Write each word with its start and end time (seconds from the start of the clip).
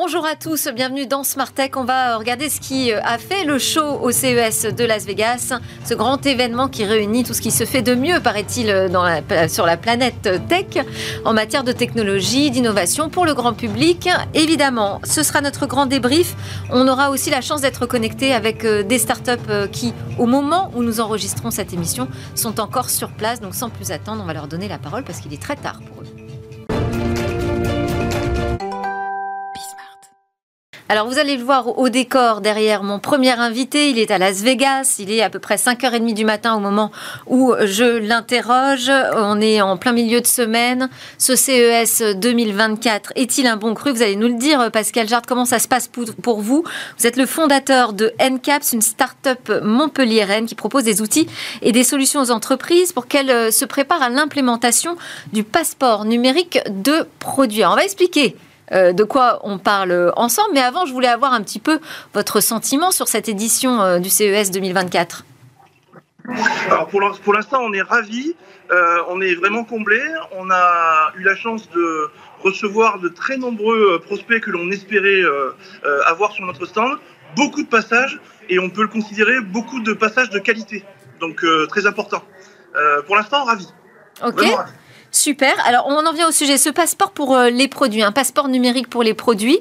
Bonjour 0.00 0.24
à 0.24 0.36
tous, 0.36 0.68
bienvenue 0.72 1.06
dans 1.08 1.24
Smart 1.24 1.52
Tech. 1.52 1.72
On 1.74 1.82
va 1.82 2.18
regarder 2.18 2.48
ce 2.48 2.60
qui 2.60 2.92
a 2.92 3.18
fait 3.18 3.42
le 3.44 3.58
show 3.58 3.98
au 4.00 4.12
CES 4.12 4.72
de 4.72 4.84
Las 4.84 5.04
Vegas, 5.04 5.52
ce 5.84 5.92
grand 5.92 6.24
événement 6.24 6.68
qui 6.68 6.84
réunit 6.84 7.24
tout 7.24 7.34
ce 7.34 7.40
qui 7.40 7.50
se 7.50 7.64
fait 7.64 7.82
de 7.82 7.96
mieux, 7.96 8.20
paraît-il, 8.20 8.72
sur 9.48 9.66
la 9.66 9.76
planète 9.76 10.30
tech 10.48 10.84
en 11.24 11.32
matière 11.32 11.64
de 11.64 11.72
technologie, 11.72 12.52
d'innovation 12.52 13.10
pour 13.10 13.26
le 13.26 13.34
grand 13.34 13.54
public. 13.54 14.08
Évidemment, 14.34 15.00
ce 15.02 15.24
sera 15.24 15.40
notre 15.40 15.66
grand 15.66 15.86
débrief. 15.86 16.36
On 16.70 16.86
aura 16.86 17.10
aussi 17.10 17.30
la 17.30 17.40
chance 17.40 17.62
d'être 17.62 17.84
connecté 17.86 18.32
avec 18.32 18.64
euh, 18.64 18.84
des 18.84 19.00
startups 19.00 19.32
euh, 19.50 19.66
qui, 19.66 19.94
au 20.16 20.26
moment 20.26 20.70
où 20.76 20.84
nous 20.84 21.00
enregistrons 21.00 21.50
cette 21.50 21.72
émission, 21.72 22.06
sont 22.36 22.60
encore 22.60 22.88
sur 22.88 23.10
place. 23.10 23.40
Donc 23.40 23.56
sans 23.56 23.68
plus 23.68 23.90
attendre, 23.90 24.22
on 24.22 24.26
va 24.26 24.32
leur 24.32 24.46
donner 24.46 24.68
la 24.68 24.78
parole 24.78 25.02
parce 25.02 25.18
qu'il 25.18 25.34
est 25.34 25.42
très 25.42 25.56
tard 25.56 25.80
pour 25.80 26.04
eux. 26.04 26.17
Alors 30.90 31.06
vous 31.06 31.18
allez 31.18 31.36
le 31.36 31.44
voir 31.44 31.78
au 31.78 31.90
décor 31.90 32.40
derrière 32.40 32.82
mon 32.82 32.98
premier 32.98 33.38
invité, 33.38 33.90
il 33.90 33.98
est 33.98 34.10
à 34.10 34.16
Las 34.16 34.40
Vegas, 34.40 34.96
il 34.98 35.12
est 35.12 35.20
à 35.20 35.28
peu 35.28 35.38
près 35.38 35.56
5h30 35.56 36.14
du 36.14 36.24
matin 36.24 36.54
au 36.54 36.60
moment 36.60 36.90
où 37.26 37.52
je 37.62 37.98
l'interroge, 37.98 38.90
on 39.14 39.38
est 39.38 39.60
en 39.60 39.76
plein 39.76 39.92
milieu 39.92 40.22
de 40.22 40.26
semaine, 40.26 40.88
ce 41.18 41.36
CES 41.36 42.16
2024 42.16 43.12
est-il 43.16 43.46
un 43.46 43.58
bon 43.58 43.74
cru? 43.74 43.92
Vous 43.92 44.00
allez 44.00 44.16
nous 44.16 44.28
le 44.28 44.38
dire 44.38 44.70
Pascal 44.70 45.06
Jard, 45.06 45.20
comment 45.28 45.44
ça 45.44 45.58
se 45.58 45.68
passe 45.68 45.90
pour 46.22 46.40
vous? 46.40 46.64
Vous 46.96 47.06
êtes 47.06 47.18
le 47.18 47.26
fondateur 47.26 47.92
de 47.92 48.14
NCAPS, 48.18 48.72
une 48.72 48.80
start-up 48.80 49.60
montpelliéraine 49.62 50.46
qui 50.46 50.54
propose 50.54 50.84
des 50.84 51.02
outils 51.02 51.28
et 51.60 51.72
des 51.72 51.84
solutions 51.84 52.22
aux 52.22 52.30
entreprises 52.30 52.92
pour 52.92 53.06
qu'elles 53.06 53.52
se 53.52 53.66
préparent 53.66 54.02
à 54.02 54.08
l'implémentation 54.08 54.96
du 55.34 55.44
passeport 55.44 56.06
numérique 56.06 56.60
de 56.70 57.06
produits. 57.18 57.66
on 57.66 57.76
va 57.76 57.84
expliquer 57.84 58.36
euh, 58.36 58.47
de 58.72 59.04
quoi 59.04 59.40
on 59.44 59.58
parle 59.58 60.12
ensemble. 60.16 60.50
Mais 60.54 60.60
avant, 60.60 60.86
je 60.86 60.92
voulais 60.92 61.08
avoir 61.08 61.32
un 61.32 61.42
petit 61.42 61.58
peu 61.58 61.80
votre 62.14 62.40
sentiment 62.40 62.90
sur 62.90 63.08
cette 63.08 63.28
édition 63.28 63.80
euh, 63.80 63.98
du 63.98 64.08
CES 64.08 64.50
2024. 64.50 65.24
Alors 66.66 66.88
pour 66.88 67.32
l'instant, 67.32 67.60
on 67.62 67.72
est 67.72 67.80
ravis, 67.80 68.34
euh, 68.70 68.98
on 69.08 69.20
est 69.20 69.34
vraiment 69.34 69.64
comblés. 69.64 70.02
On 70.32 70.50
a 70.50 71.12
eu 71.16 71.22
la 71.22 71.34
chance 71.34 71.70
de 71.70 72.10
recevoir 72.42 72.98
de 72.98 73.08
très 73.08 73.38
nombreux 73.38 74.00
prospects 74.04 74.42
que 74.42 74.50
l'on 74.50 74.70
espérait 74.70 75.22
avoir 76.06 76.32
sur 76.32 76.44
notre 76.44 76.66
stand. 76.66 76.98
Beaucoup 77.34 77.62
de 77.62 77.68
passages 77.68 78.20
et 78.50 78.58
on 78.58 78.68
peut 78.68 78.82
le 78.82 78.88
considérer 78.88 79.40
beaucoup 79.40 79.80
de 79.80 79.92
passages 79.94 80.30
de 80.30 80.38
qualité, 80.38 80.84
donc 81.18 81.44
très 81.68 81.86
important. 81.86 82.22
pour 83.06 83.16
l'instant, 83.16 83.44
ravis. 83.44 83.72
Ok. 84.22 84.44
Super. 85.10 85.54
Alors, 85.64 85.86
on 85.88 86.04
en 86.04 86.12
vient 86.12 86.28
au 86.28 86.32
sujet. 86.32 86.58
Ce 86.58 86.68
passeport 86.68 87.12
pour 87.12 87.34
euh, 87.34 87.48
les 87.48 87.66
produits, 87.68 88.02
un 88.02 88.12
passeport 88.12 88.48
numérique 88.48 88.88
pour 88.88 89.02
les 89.02 89.14
produits, 89.14 89.58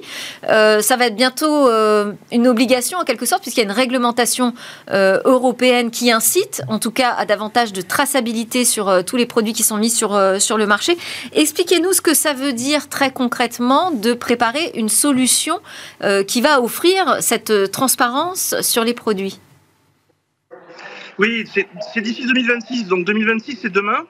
euh, 0.49 0.81
ça 0.81 0.97
va 0.97 1.07
être 1.07 1.15
bientôt 1.15 1.67
euh, 1.67 2.11
une 2.31 2.47
obligation 2.47 2.97
en 2.99 3.03
quelque 3.05 3.25
sorte, 3.25 3.41
puisqu'il 3.41 3.61
y 3.61 3.63
a 3.63 3.65
une 3.65 3.75
réglementation 3.75 4.53
européenne 4.89 5.91
qui 5.91 6.11
incite, 6.11 6.61
en 6.67 6.79
tout 6.79 6.91
cas, 6.91 7.13
à 7.17 7.25
davantage 7.25 7.73
de 7.73 7.81
traçabilité 7.81 8.65
sur 8.65 9.03
tous 9.05 9.15
les 9.15 9.25
produits 9.25 9.53
qui 9.53 9.63
sont 9.63 9.77
mis 9.77 9.89
sur, 9.89 10.19
sur 10.39 10.57
le 10.57 10.65
marché. 10.65 10.97
Expliquez-nous 11.33 11.93
ce 11.93 12.01
que 12.01 12.13
ça 12.13 12.33
veut 12.33 12.53
dire 12.53 12.89
très 12.89 13.11
concrètement 13.11 13.91
de 13.91 14.13
préparer 14.13 14.71
une 14.75 14.89
solution 14.89 15.59
qui 16.27 16.41
va 16.41 16.61
offrir 16.61 17.17
cette 17.19 17.71
transparence 17.71 18.55
sur 18.61 18.83
les 18.83 18.93
produits. 18.93 19.39
Oui, 21.19 21.45
c'est 21.53 22.01
d'ici 22.01 22.25
2026. 22.25 22.87
Donc 22.87 23.05
2026, 23.05 23.59
c'est 23.61 23.71
demain. 23.71 24.05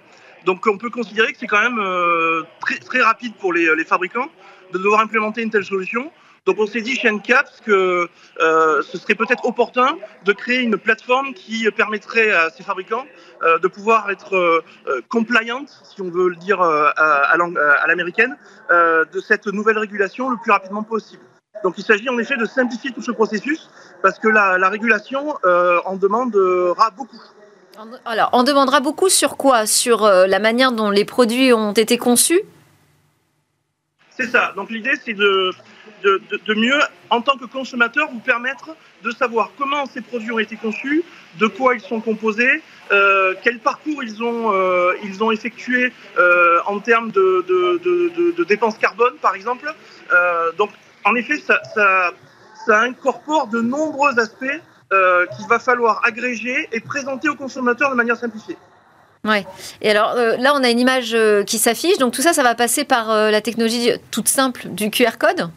Donc 0.47 0.65
on 0.65 0.77
peut 0.77 0.89
considérer 0.89 1.33
que 1.33 1.39
c'est 1.39 1.45
quand 1.45 1.61
même 1.61 1.77
euh, 1.77 2.43
très, 2.61 3.01
rapide 3.01 3.33
pour 3.35 3.51
les, 3.51 3.83
fabricants 3.83 4.29
de 4.71 4.77
devoir 4.77 5.01
implémenter 5.01 5.41
une 5.41 5.49
telle 5.49 5.65
solution. 5.65 6.09
Donc 6.45 6.55
on 6.57 6.65
s'est 6.65 6.79
dit 6.79 6.95
chez 6.95 7.11
NCAPS 7.11 7.59
que 7.65 8.07
euh, 8.39 8.81
ce 8.81 8.97
serait 8.97 9.15
peut-être 9.15 9.43
opportun 9.43 9.97
de 10.23 10.31
créer 10.31 10.61
une 10.61 10.77
plateforme 10.77 11.33
qui 11.33 11.69
permettrait 11.71 12.31
à 12.31 12.49
ces 12.49 12.63
fabricants 12.63 13.05
euh, 13.43 13.59
de 13.59 13.67
pouvoir 13.67 14.09
être 14.09 14.63
compliant, 15.09 15.65
si 15.67 16.01
on 16.01 16.09
veut 16.09 16.29
le 16.29 16.37
dire 16.37 16.61
à, 16.61 16.91
à 16.91 17.87
l'américaine, 17.87 18.37
de 18.69 19.19
cette 19.19 19.47
nouvelle 19.47 19.77
régulation 19.77 20.29
le 20.29 20.37
plus 20.37 20.53
rapidement 20.53 20.83
possible. 20.83 21.23
Donc 21.61 21.73
il 21.77 21.83
s'agit 21.83 22.07
en 22.07 22.17
effet 22.19 22.37
de 22.37 22.45
simplifier 22.45 22.91
tout 22.91 23.01
ce 23.01 23.11
processus 23.11 23.69
parce 24.01 24.17
que 24.17 24.29
la, 24.29 24.57
la 24.57 24.69
régulation 24.69 25.35
en 25.43 25.97
demandera 25.97 26.89
beaucoup. 26.91 27.19
Alors, 28.05 28.29
on 28.33 28.43
demandera 28.43 28.79
beaucoup 28.79 29.09
sur 29.09 29.37
quoi? 29.37 29.67
Sur 29.67 30.03
euh, 30.03 30.25
la 30.25 30.39
manière 30.39 30.71
dont 30.71 30.89
les 30.89 31.05
produits 31.05 31.53
ont 31.53 31.73
été 31.73 31.97
conçus? 31.97 32.41
C'est 34.09 34.27
ça. 34.27 34.53
Donc 34.55 34.71
l'idée, 34.71 34.93
c'est 35.05 35.13
de, 35.13 35.51
de, 36.03 36.53
mieux, 36.55 36.79
en 37.11 37.21
tant 37.21 37.37
que 37.37 37.45
consommateur, 37.45 38.09
vous 38.11 38.19
permettre 38.19 38.71
de 39.03 39.11
savoir 39.11 39.51
comment 39.59 39.85
ces 39.85 40.01
produits 40.01 40.31
ont 40.31 40.39
été 40.39 40.55
conçus, 40.55 41.03
de 41.39 41.45
quoi 41.45 41.75
ils 41.75 41.81
sont 41.81 42.01
composés, 42.01 42.63
euh, 42.91 43.35
quel 43.43 43.59
parcours 43.59 44.03
ils 44.03 44.23
ont, 44.23 44.51
euh, 44.53 44.93
ils 45.03 45.23
ont 45.23 45.31
effectué 45.31 45.93
en 46.65 46.79
termes 46.79 47.11
de, 47.11 47.45
de, 47.47 48.43
dépenses 48.43 48.79
carbone, 48.79 49.13
par 49.21 49.35
exemple. 49.35 49.71
donc, 50.57 50.71
en 51.05 51.13
effet, 51.13 51.37
ça, 51.37 51.61
ça, 51.75 52.11
ça 52.65 52.79
incorpore 52.79 53.47
de 53.47 53.61
nombreux 53.61 54.17
aspects 54.17 54.61
euh, 54.93 55.25
qu'il 55.35 55.45
va 55.47 55.59
falloir 55.59 56.01
agréger 56.05 56.69
et 56.71 56.79
présenter 56.79 57.27
aux 57.27 57.35
consommateurs 57.35 57.91
de 57.91 57.95
manière 57.95 58.15
simplifiée. 58.15 58.57
Ouais. 59.25 59.45
Et 59.81 59.89
alors 59.89 60.11
euh, 60.11 60.37
là, 60.37 60.53
on 60.55 60.63
a 60.63 60.69
une 60.69 60.79
image 60.79 61.13
euh, 61.13 61.43
qui 61.43 61.57
s'affiche. 61.57 61.97
Donc 61.97 62.13
tout 62.13 62.21
ça, 62.21 62.31
ça 62.31 62.41
va 62.41 62.55
passer 62.55 62.85
par 62.85 63.09
la 63.09 63.41
technologie 63.41 63.91
toute 64.11 64.29
simple 64.29 64.67
du 64.69 64.89
QR 64.89 65.17
code? 65.19 65.49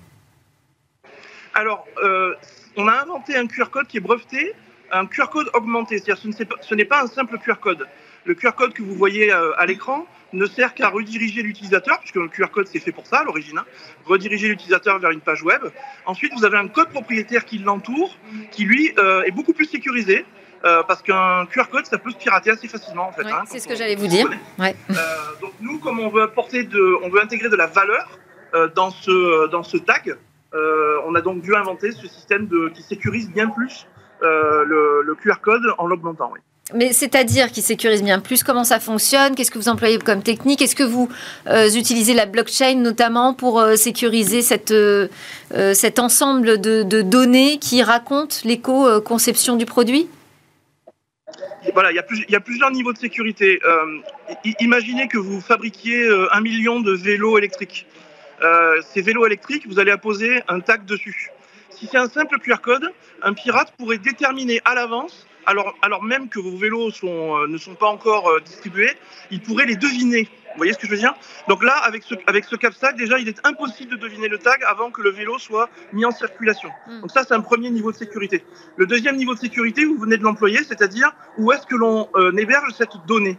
Alors, 1.54 1.86
on 2.76 2.88
a 2.88 3.02
inventé 3.02 3.36
un 3.36 3.46
QR 3.46 3.70
code 3.70 3.86
qui 3.86 3.98
est 3.98 4.00
breveté, 4.00 4.54
un 4.90 5.06
QR 5.06 5.28
code 5.30 5.48
augmenté. 5.54 5.98
C'est-à-dire, 5.98 6.32
ce 6.60 6.74
n'est 6.74 6.84
pas 6.84 7.02
un 7.02 7.06
simple 7.06 7.38
QR 7.38 7.60
code. 7.60 7.86
Le 8.24 8.34
QR 8.34 8.52
code 8.56 8.72
que 8.72 8.82
vous 8.82 8.94
voyez 8.94 9.32
à 9.32 9.66
l'écran, 9.66 10.06
ne 10.32 10.46
sert 10.46 10.74
qu'à 10.74 10.88
rediriger 10.88 11.42
l'utilisateur, 11.42 11.98
puisque 11.98 12.16
le 12.16 12.28
QR 12.28 12.48
code 12.52 12.66
c'est 12.66 12.78
fait 12.78 12.92
pour 12.92 13.06
ça 13.06 13.18
à 13.18 13.24
l'origine, 13.24 13.58
hein. 13.58 13.64
rediriger 14.04 14.48
l'utilisateur 14.48 14.98
vers 14.98 15.10
une 15.10 15.20
page 15.20 15.42
web. 15.42 15.62
Ensuite, 16.06 16.32
vous 16.34 16.44
avez 16.44 16.58
un 16.58 16.68
code 16.68 16.90
propriétaire 16.90 17.44
qui 17.44 17.58
l'entoure, 17.58 18.16
qui 18.50 18.64
lui 18.64 18.92
euh, 18.98 19.22
est 19.22 19.30
beaucoup 19.30 19.52
plus 19.52 19.66
sécurisé. 19.66 20.24
Euh, 20.62 20.82
parce 20.82 21.00
qu'un 21.00 21.46
QR 21.46 21.70
code, 21.70 21.86
ça 21.86 21.96
peut 21.96 22.10
se 22.10 22.18
pirater 22.18 22.50
assez 22.50 22.68
facilement 22.68 23.08
en 23.08 23.12
fait. 23.12 23.24
Hein, 23.24 23.44
c'est 23.46 23.60
ce 23.60 23.66
que 23.66 23.74
j'allais 23.74 23.94
vous 23.94 24.08
dire. 24.08 24.28
Ouais. 24.58 24.76
Euh, 24.90 24.94
donc 25.40 25.52
nous, 25.62 25.78
comme 25.78 25.98
on 26.00 26.10
veut 26.10 26.20
apporter 26.20 26.64
de, 26.64 26.98
on 27.02 27.08
veut 27.08 27.22
intégrer 27.22 27.48
de 27.48 27.56
la 27.56 27.66
valeur 27.66 28.18
dans 28.74 28.90
ce 28.90 29.46
dans 29.46 29.62
ce 29.62 29.78
tag, 29.78 30.18
on 30.52 31.14
a 31.14 31.22
donc 31.22 31.40
dû 31.40 31.54
inventer 31.54 31.92
ce 31.92 32.06
système 32.06 32.46
de, 32.46 32.68
qui 32.74 32.82
sécurise 32.82 33.30
bien 33.30 33.48
plus 33.48 33.86
le, 34.20 35.00
le, 35.02 35.14
QR 35.14 35.40
code 35.40 35.62
en 35.78 35.86
l'augmentant. 35.86 36.30
Oui. 36.30 36.40
Mais 36.74 36.92
c'est-à-dire 36.92 37.50
qui 37.50 37.62
sécurise 37.62 38.02
bien 38.02 38.20
plus 38.20 38.42
Comment 38.42 38.64
ça 38.64 38.80
fonctionne 38.80 39.34
Qu'est-ce 39.34 39.50
que 39.50 39.58
vous 39.58 39.68
employez 39.68 39.98
comme 39.98 40.22
technique 40.22 40.62
Est-ce 40.62 40.76
que 40.76 40.82
vous 40.82 41.08
euh, 41.46 41.68
utilisez 41.68 42.14
la 42.14 42.26
blockchain 42.26 42.76
notamment 42.76 43.34
pour 43.34 43.60
euh, 43.60 43.76
sécuriser 43.76 44.40
euh, 44.70 45.08
cet 45.74 45.98
ensemble 45.98 46.60
de, 46.60 47.02
données 47.02 47.58
qui 47.58 47.82
racontent 47.82 48.36
l'éco-conception 48.44 49.56
du 49.56 49.66
produit? 49.66 50.08
Voilà, 51.74 51.92
il 51.92 51.96
y, 51.96 51.98
a 51.98 52.04
il 52.10 52.32
y, 52.32 52.36
a 52.36 52.40
plusieurs 52.40 52.70
niveaux 52.70 52.92
de 52.92 52.98
sécurité. 52.98 53.60
imaginez 54.60 55.08
que 55.08 55.18
vous 55.18 55.40
fabriquiez 55.40 56.08
un 56.32 56.40
million 56.40 56.80
de 56.80 56.92
vélos 56.92 57.38
électriques. 57.38 57.86
ces 58.92 59.02
vélos 59.02 59.26
électriques, 59.26 59.66
vous 59.68 59.78
allez 59.78 59.90
apposer 59.90 60.42
un 60.48 60.60
tag 60.60 60.84
dessus. 60.86 61.30
Si 61.70 61.86
c'est 61.86 61.98
un 61.98 62.08
simple 62.08 62.38
QR 62.38 62.60
code, 62.62 62.90
un 63.22 63.34
pirate 63.34 63.72
pourrait 63.78 63.98
déterminer 63.98 64.60
à 64.64 64.74
l'avance 64.74 65.26
alors, 65.50 65.74
alors 65.82 66.02
même 66.04 66.28
que 66.28 66.38
vos 66.38 66.56
vélos 66.56 66.92
sont, 66.92 67.36
euh, 67.36 67.48
ne 67.48 67.58
sont 67.58 67.74
pas 67.74 67.88
encore 67.88 68.28
euh, 68.28 68.40
distribués, 68.40 68.92
ils 69.32 69.42
pourraient 69.42 69.66
les 69.66 69.74
deviner. 69.74 70.22
Vous 70.22 70.58
voyez 70.58 70.72
ce 70.72 70.78
que 70.78 70.86
je 70.86 70.92
veux 70.92 70.98
dire? 70.98 71.14
Donc 71.48 71.64
là, 71.64 71.76
avec 71.78 72.04
ce, 72.04 72.14
avec 72.28 72.44
ce 72.44 72.54
CAPSAC, 72.54 72.96
déjà, 72.96 73.18
il 73.18 73.28
est 73.28 73.44
impossible 73.44 73.90
de 73.90 73.96
deviner 73.96 74.28
le 74.28 74.38
tag 74.38 74.60
avant 74.66 74.92
que 74.92 75.02
le 75.02 75.10
vélo 75.10 75.38
soit 75.38 75.68
mis 75.92 76.04
en 76.04 76.12
circulation. 76.12 76.70
Hmm. 76.86 77.00
Donc 77.00 77.10
ça, 77.10 77.24
c'est 77.24 77.34
un 77.34 77.40
premier 77.40 77.70
niveau 77.70 77.90
de 77.90 77.96
sécurité. 77.96 78.44
Le 78.76 78.86
deuxième 78.86 79.16
niveau 79.16 79.34
de 79.34 79.40
sécurité, 79.40 79.84
vous 79.84 79.98
venez 79.98 80.16
de 80.16 80.22
l'employer, 80.22 80.62
c'est-à-dire 80.62 81.12
où 81.36 81.50
est-ce 81.50 81.66
que 81.66 81.74
l'on 81.74 82.08
euh, 82.14 82.32
héberge 82.36 82.72
cette 82.78 82.96
donnée? 83.08 83.36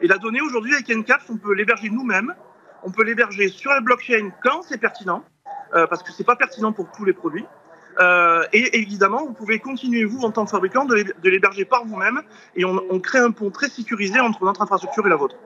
Et 0.00 0.08
la 0.08 0.18
donnée, 0.18 0.40
aujourd'hui, 0.40 0.74
avec 0.74 0.88
NCAPS, 0.88 1.30
on 1.30 1.36
peut 1.36 1.54
l'héberger 1.54 1.90
nous-mêmes. 1.90 2.34
On 2.82 2.90
peut 2.90 3.04
l'héberger 3.04 3.46
sur 3.46 3.70
la 3.70 3.80
blockchain 3.80 4.30
quand 4.42 4.62
c'est 4.62 4.78
pertinent, 4.78 5.24
parce 5.70 6.02
que 6.02 6.10
c'est 6.10 6.24
pas 6.24 6.34
pertinent 6.34 6.72
pour 6.72 6.90
tous 6.90 7.04
les 7.04 7.12
produits. 7.12 7.46
Euh, 8.00 8.44
et 8.52 8.78
évidemment, 8.78 9.24
vous 9.26 9.32
pouvez 9.32 9.58
continuer, 9.58 10.04
vous, 10.04 10.22
en 10.22 10.30
tant 10.30 10.44
que 10.44 10.50
fabricant, 10.50 10.84
de 10.84 11.04
l'héberger 11.24 11.64
par 11.64 11.84
vous-même. 11.84 12.22
Et 12.56 12.64
on, 12.64 13.00
crée 13.00 13.18
un 13.18 13.30
pont 13.30 13.50
très 13.50 13.68
sécurisé 13.68 14.20
entre 14.20 14.44
notre 14.44 14.62
infrastructure 14.62 15.06
et 15.06 15.10
la 15.10 15.16
vôtre. 15.16 15.36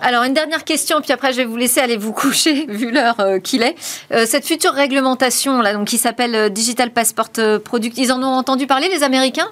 Alors, 0.00 0.24
une 0.24 0.34
dernière 0.34 0.64
question, 0.64 1.00
puis 1.00 1.12
après, 1.12 1.32
je 1.32 1.38
vais 1.38 1.44
vous 1.44 1.56
laisser 1.56 1.80
aller 1.80 1.96
vous 1.96 2.12
coucher, 2.12 2.66
vu 2.66 2.90
l'heure 2.90 3.20
euh, 3.20 3.38
qu'il 3.38 3.62
est. 3.62 3.74
Euh, 4.12 4.26
cette 4.26 4.46
future 4.46 4.72
réglementation, 4.72 5.60
là, 5.60 5.74
donc, 5.74 5.88
qui 5.88 5.98
s'appelle 5.98 6.50
Digital 6.50 6.92
Passport 6.92 7.30
Product, 7.64 7.96
ils 7.98 8.12
en 8.12 8.22
ont 8.22 8.34
entendu 8.34 8.66
parler, 8.66 8.88
les 8.88 9.02
Américains? 9.02 9.48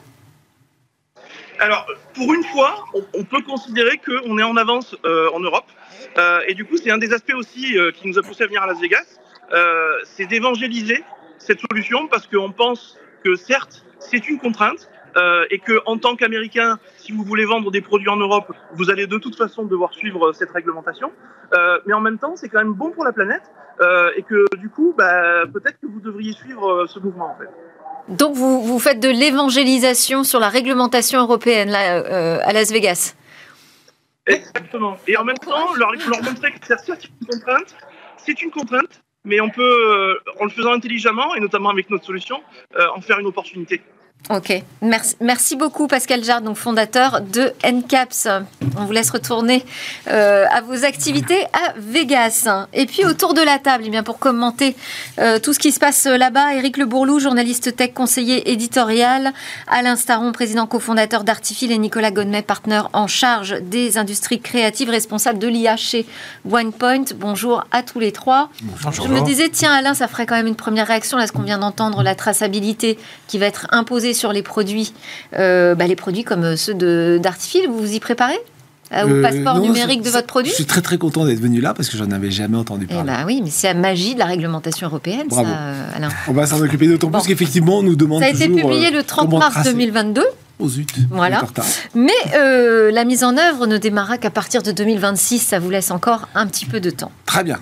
Alors, 1.61 1.87
pour 2.15 2.33
une 2.35 2.43
fois, 2.45 2.87
on, 3.15 3.23
peut 3.23 3.43
considérer 3.43 3.99
qu'on 3.99 4.37
est 4.39 4.43
en 4.43 4.57
avance 4.57 4.97
en 5.05 5.39
Europe. 5.39 5.67
et 6.49 6.55
du 6.55 6.65
coup, 6.65 6.77
c'est 6.77 6.91
un 6.91 6.99
des 6.99 7.13
aspects 7.13 7.35
aussi 7.37 7.77
qui 7.95 8.09
nous 8.09 8.19
a 8.19 8.23
poussé 8.23 8.43
à 8.43 8.47
venir 8.47 8.63
à 8.63 8.67
Las 8.67 8.81
Vegas. 8.81 9.05
c'est 10.05 10.27
d'évangéliser 10.27 11.05
cette 11.45 11.61
solution 11.71 12.09
parce 12.09 12.27
qu'on 12.27 12.53
pense 12.53 12.99
que 13.25 13.37
certes, 13.37 13.85
c'est 13.99 14.29
une 14.29 14.39
contrainte, 14.39 14.89
euh, 15.17 15.45
et 15.51 15.59
que 15.59 15.81
en 15.85 15.99
tant 15.99 16.17
qu'Américain, 16.17 16.79
si 16.97 17.13
vous 17.13 17.23
voulez 17.23 17.45
vendre 17.45 17.71
des 17.71 17.83
produits 17.83 18.09
en 18.09 18.17
Europe, 18.17 18.53
vous 18.75 18.91
allez 18.91 19.07
de 19.07 19.19
toute 19.19 19.37
façon 19.37 19.65
devoir 19.65 19.93
suivre 19.93 20.33
cette 20.33 20.51
réglementation. 20.51 21.13
Euh, 21.53 21.79
mais 21.87 21.93
en 21.93 22.01
même 22.01 22.19
temps, 22.19 22.35
c'est 22.37 22.49
quand 22.49 22.59
même 22.59 22.73
bon 22.73 22.91
pour 22.91 23.05
la 23.05 23.13
planète 23.13 23.43
euh, 23.81 24.11
et 24.17 24.23
que 24.23 24.47
du 24.57 24.71
coup, 24.71 24.95
bah, 24.97 25.45
peut-être 25.53 25.79
que 25.81 25.87
vous 25.87 26.01
devriez 26.01 26.33
suivre 26.33 26.87
ce 26.87 26.99
mouvement 26.99 27.31
en 27.31 27.37
fait. 27.37 27.51
Donc 28.09 28.35
vous, 28.35 28.63
vous 28.63 28.79
faites 28.79 29.01
de 29.01 29.09
l'évangélisation 29.09 30.25
sur 30.25 30.41
la 30.41 30.49
réglementation 30.49 31.21
européenne 31.21 31.71
là, 31.71 32.39
à 32.43 32.53
Las 32.53 32.73
Vegas. 32.73 33.15
Exactement. 34.27 34.97
Et 35.07 35.17
en 35.17 35.25
même 35.25 35.39
temps, 35.39 35.75
leur, 35.75 35.93
leur 35.93 36.23
montrer 36.23 36.53
que 36.53 36.59
c'est 36.67 37.05
une 37.05 37.27
contrainte, 37.27 37.77
c'est 38.17 38.43
une 38.43 38.51
contrainte, 38.51 39.03
mais 39.25 39.41
on 39.41 39.51
peut, 39.51 40.19
en 40.41 40.45
le 40.45 40.51
faisant 40.51 40.73
intelligemment 40.73 41.35
et 41.35 41.41
notamment 41.41 41.71
avec 41.71 41.91
notre 41.91 42.05
solution, 42.05 42.43
en 42.95 43.01
faire 43.01 43.19
une 43.19 43.27
opportunité. 43.27 43.81
Ok, 44.31 44.63
merci, 44.83 45.17
merci 45.21 45.57
beaucoup 45.57 45.89
Pascal 45.89 46.23
Jard, 46.23 46.43
donc 46.43 46.57
fondateur 46.57 47.23
de 47.23 47.53
NCAPS. 47.65 48.29
On 48.79 48.85
vous 48.85 48.93
laisse 48.93 49.11
retourner 49.11 49.65
euh, 50.07 50.45
à 50.49 50.61
vos 50.61 50.85
activités 50.85 51.43
à 51.47 51.75
Vegas. 51.77 52.49
Et 52.73 52.87
puis 52.87 53.05
autour 53.05 53.35
de 53.35 53.41
la 53.41 53.59
table, 53.59 53.83
eh 53.87 53.91
bien 53.91 54.05
pour 54.05 54.21
commenter 54.21 54.77
euh, 55.19 55.41
tout 55.41 55.53
ce 55.53 55.59
qui 55.59 55.73
se 55.73 55.81
passe 55.81 56.07
là-bas, 56.07 56.55
Éric 56.55 56.77
Le 56.77 56.87
Bourlou, 56.87 57.19
journaliste 57.19 57.75
tech, 57.75 57.95
conseiller 57.95 58.53
éditorial, 58.53 59.33
Alain 59.67 59.97
Staron, 59.97 60.31
président 60.31 60.69
cofondateur 60.69 61.25
d'Artifil 61.25 61.73
et 61.73 61.79
Nicolas 61.79 62.13
Godmet, 62.13 62.43
partenaire 62.43 62.91
en 62.93 63.09
charge 63.09 63.61
des 63.61 63.99
industries 63.99 64.41
créatives, 64.41 64.89
responsable 64.89 65.41
de 65.41 65.49
l'IA 65.49 65.77
chez 65.77 66.07
OnePoint. 66.49 67.05
Bonjour 67.17 67.65
à 67.73 67.83
tous 67.83 67.99
les 67.99 68.13
trois. 68.13 68.51
Bonjour. 68.63 69.05
Je 69.05 69.13
me 69.13 69.21
disais, 69.23 69.49
tiens 69.49 69.73
Alain, 69.73 69.95
ça 69.95 70.07
ferait 70.07 70.27
quand 70.27 70.37
même 70.37 70.47
une 70.47 70.55
première 70.55 70.87
réaction 70.87 71.19
à 71.19 71.27
ce 71.27 71.33
qu'on 71.33 71.43
vient 71.43 71.59
d'entendre, 71.59 72.05
la 72.05 72.15
traçabilité 72.15 72.99
qui 73.27 73.39
va 73.39 73.47
être 73.47 73.67
imposée 73.73 74.12
sur 74.15 74.33
les 74.33 74.43
produits, 74.43 74.93
euh, 75.39 75.75
bah, 75.75 75.87
les 75.87 75.97
produits 75.97 76.25
comme 76.25 76.57
ceux 76.57 76.75
d'Artifil, 77.19 77.67
vous 77.69 77.79
vous 77.79 77.93
y 77.95 78.01
préparez? 78.01 78.39
Euh, 78.93 79.05
au 79.05 79.09
euh, 79.09 79.23
passeport 79.23 79.59
numérique 79.59 80.03
de 80.03 80.11
votre 80.11 80.27
produit? 80.27 80.51
Je 80.51 80.57
suis 80.57 80.67
très 80.67 80.83
très 80.83 80.99
content 80.99 81.25
d'être 81.25 81.41
venu 81.41 81.63
là 81.63 81.73
parce 81.73 81.89
que 81.89 81.97
j'en 81.97 82.11
avais 82.11 82.31
jamais 82.31 82.59
entendu 82.59 82.87
parler. 82.87 83.03
Eh 83.03 83.07
ben 83.07 83.25
oui, 83.27 83.41
mais 83.43 83.49
c'est 83.49 83.69
la 83.69 83.75
magie 83.75 84.13
de 84.15 84.19
la 84.19 84.27
réglementation 84.27 84.87
européenne, 84.87 85.31
ça, 85.31 85.41
Alain. 85.97 86.11
On 86.29 86.33
va 86.33 86.47
s'en 86.47 86.61
occuper 86.61 86.87
d'autant 86.87 87.11
plus 87.11 87.27
qu'effectivement, 87.27 87.79
on 87.79 87.83
nous 87.83 87.97
demande. 87.97 88.21
Ça 88.21 88.27
a 88.27 88.31
été 88.31 88.49
publié 88.49 88.91
le 88.91 89.03
30 89.03 89.31
mars 89.31 89.65
2022. 89.65 90.23
Aux 90.59 90.69
zut. 90.69 90.95
Voilà. 91.11 91.43
Mais 91.95 92.13
la 92.93 93.05
mise 93.05 93.25
en 93.25 93.37
œuvre 93.37 93.67
ne 93.67 93.79
démarra 93.79 94.19
qu'à 94.19 94.31
partir 94.31 94.63
de 94.63 94.73
2026. 94.73 95.39
Ça 95.39 95.59
vous 95.59 95.71
laisse 95.71 95.91
encore 95.91 96.29
un 96.35 96.47
petit 96.47 96.67
peu 96.67 96.81
de 96.81 96.91
temps. 96.91 97.13
Très 97.25 97.45
bien. 97.45 97.59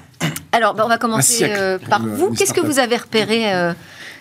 Alors, 0.52 0.75
bah, 0.75 0.82
on 0.85 0.88
va 0.88 0.99
commencer 0.99 1.49
par 1.88 2.05
vous. 2.05 2.35
Qu'est-ce 2.35 2.52
que 2.52 2.61
vous 2.61 2.81
avez 2.81 2.97
repéré 2.97 3.73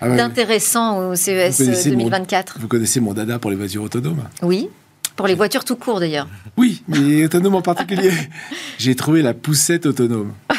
ah 0.01 0.10
d'intéressant 0.10 1.10
au 1.10 1.16
CES 1.16 1.86
2024 1.86 2.57
Vous 2.60 2.68
connaissez 2.68 3.00
mon 3.00 3.13
dada 3.13 3.40
pour 3.40 3.51
les 3.51 3.57
voitures 3.57 3.84
autonomes? 3.84 4.24
Oui. 4.42 4.69
Pour 5.16 5.28
les 5.28 5.36
voitures 5.36 5.66
tout 5.66 5.75
court 5.75 6.00
d'ailleurs. 6.00 6.28
Oui, 6.57 6.81
mais 6.88 7.25
autonomes 7.25 7.56
en 7.56 7.62
particulier. 7.62 8.12
J'ai 8.78 8.96
trouvé 8.96 9.22
la 9.22 9.34
poussette 9.34 9.86
autonome. 9.86 10.34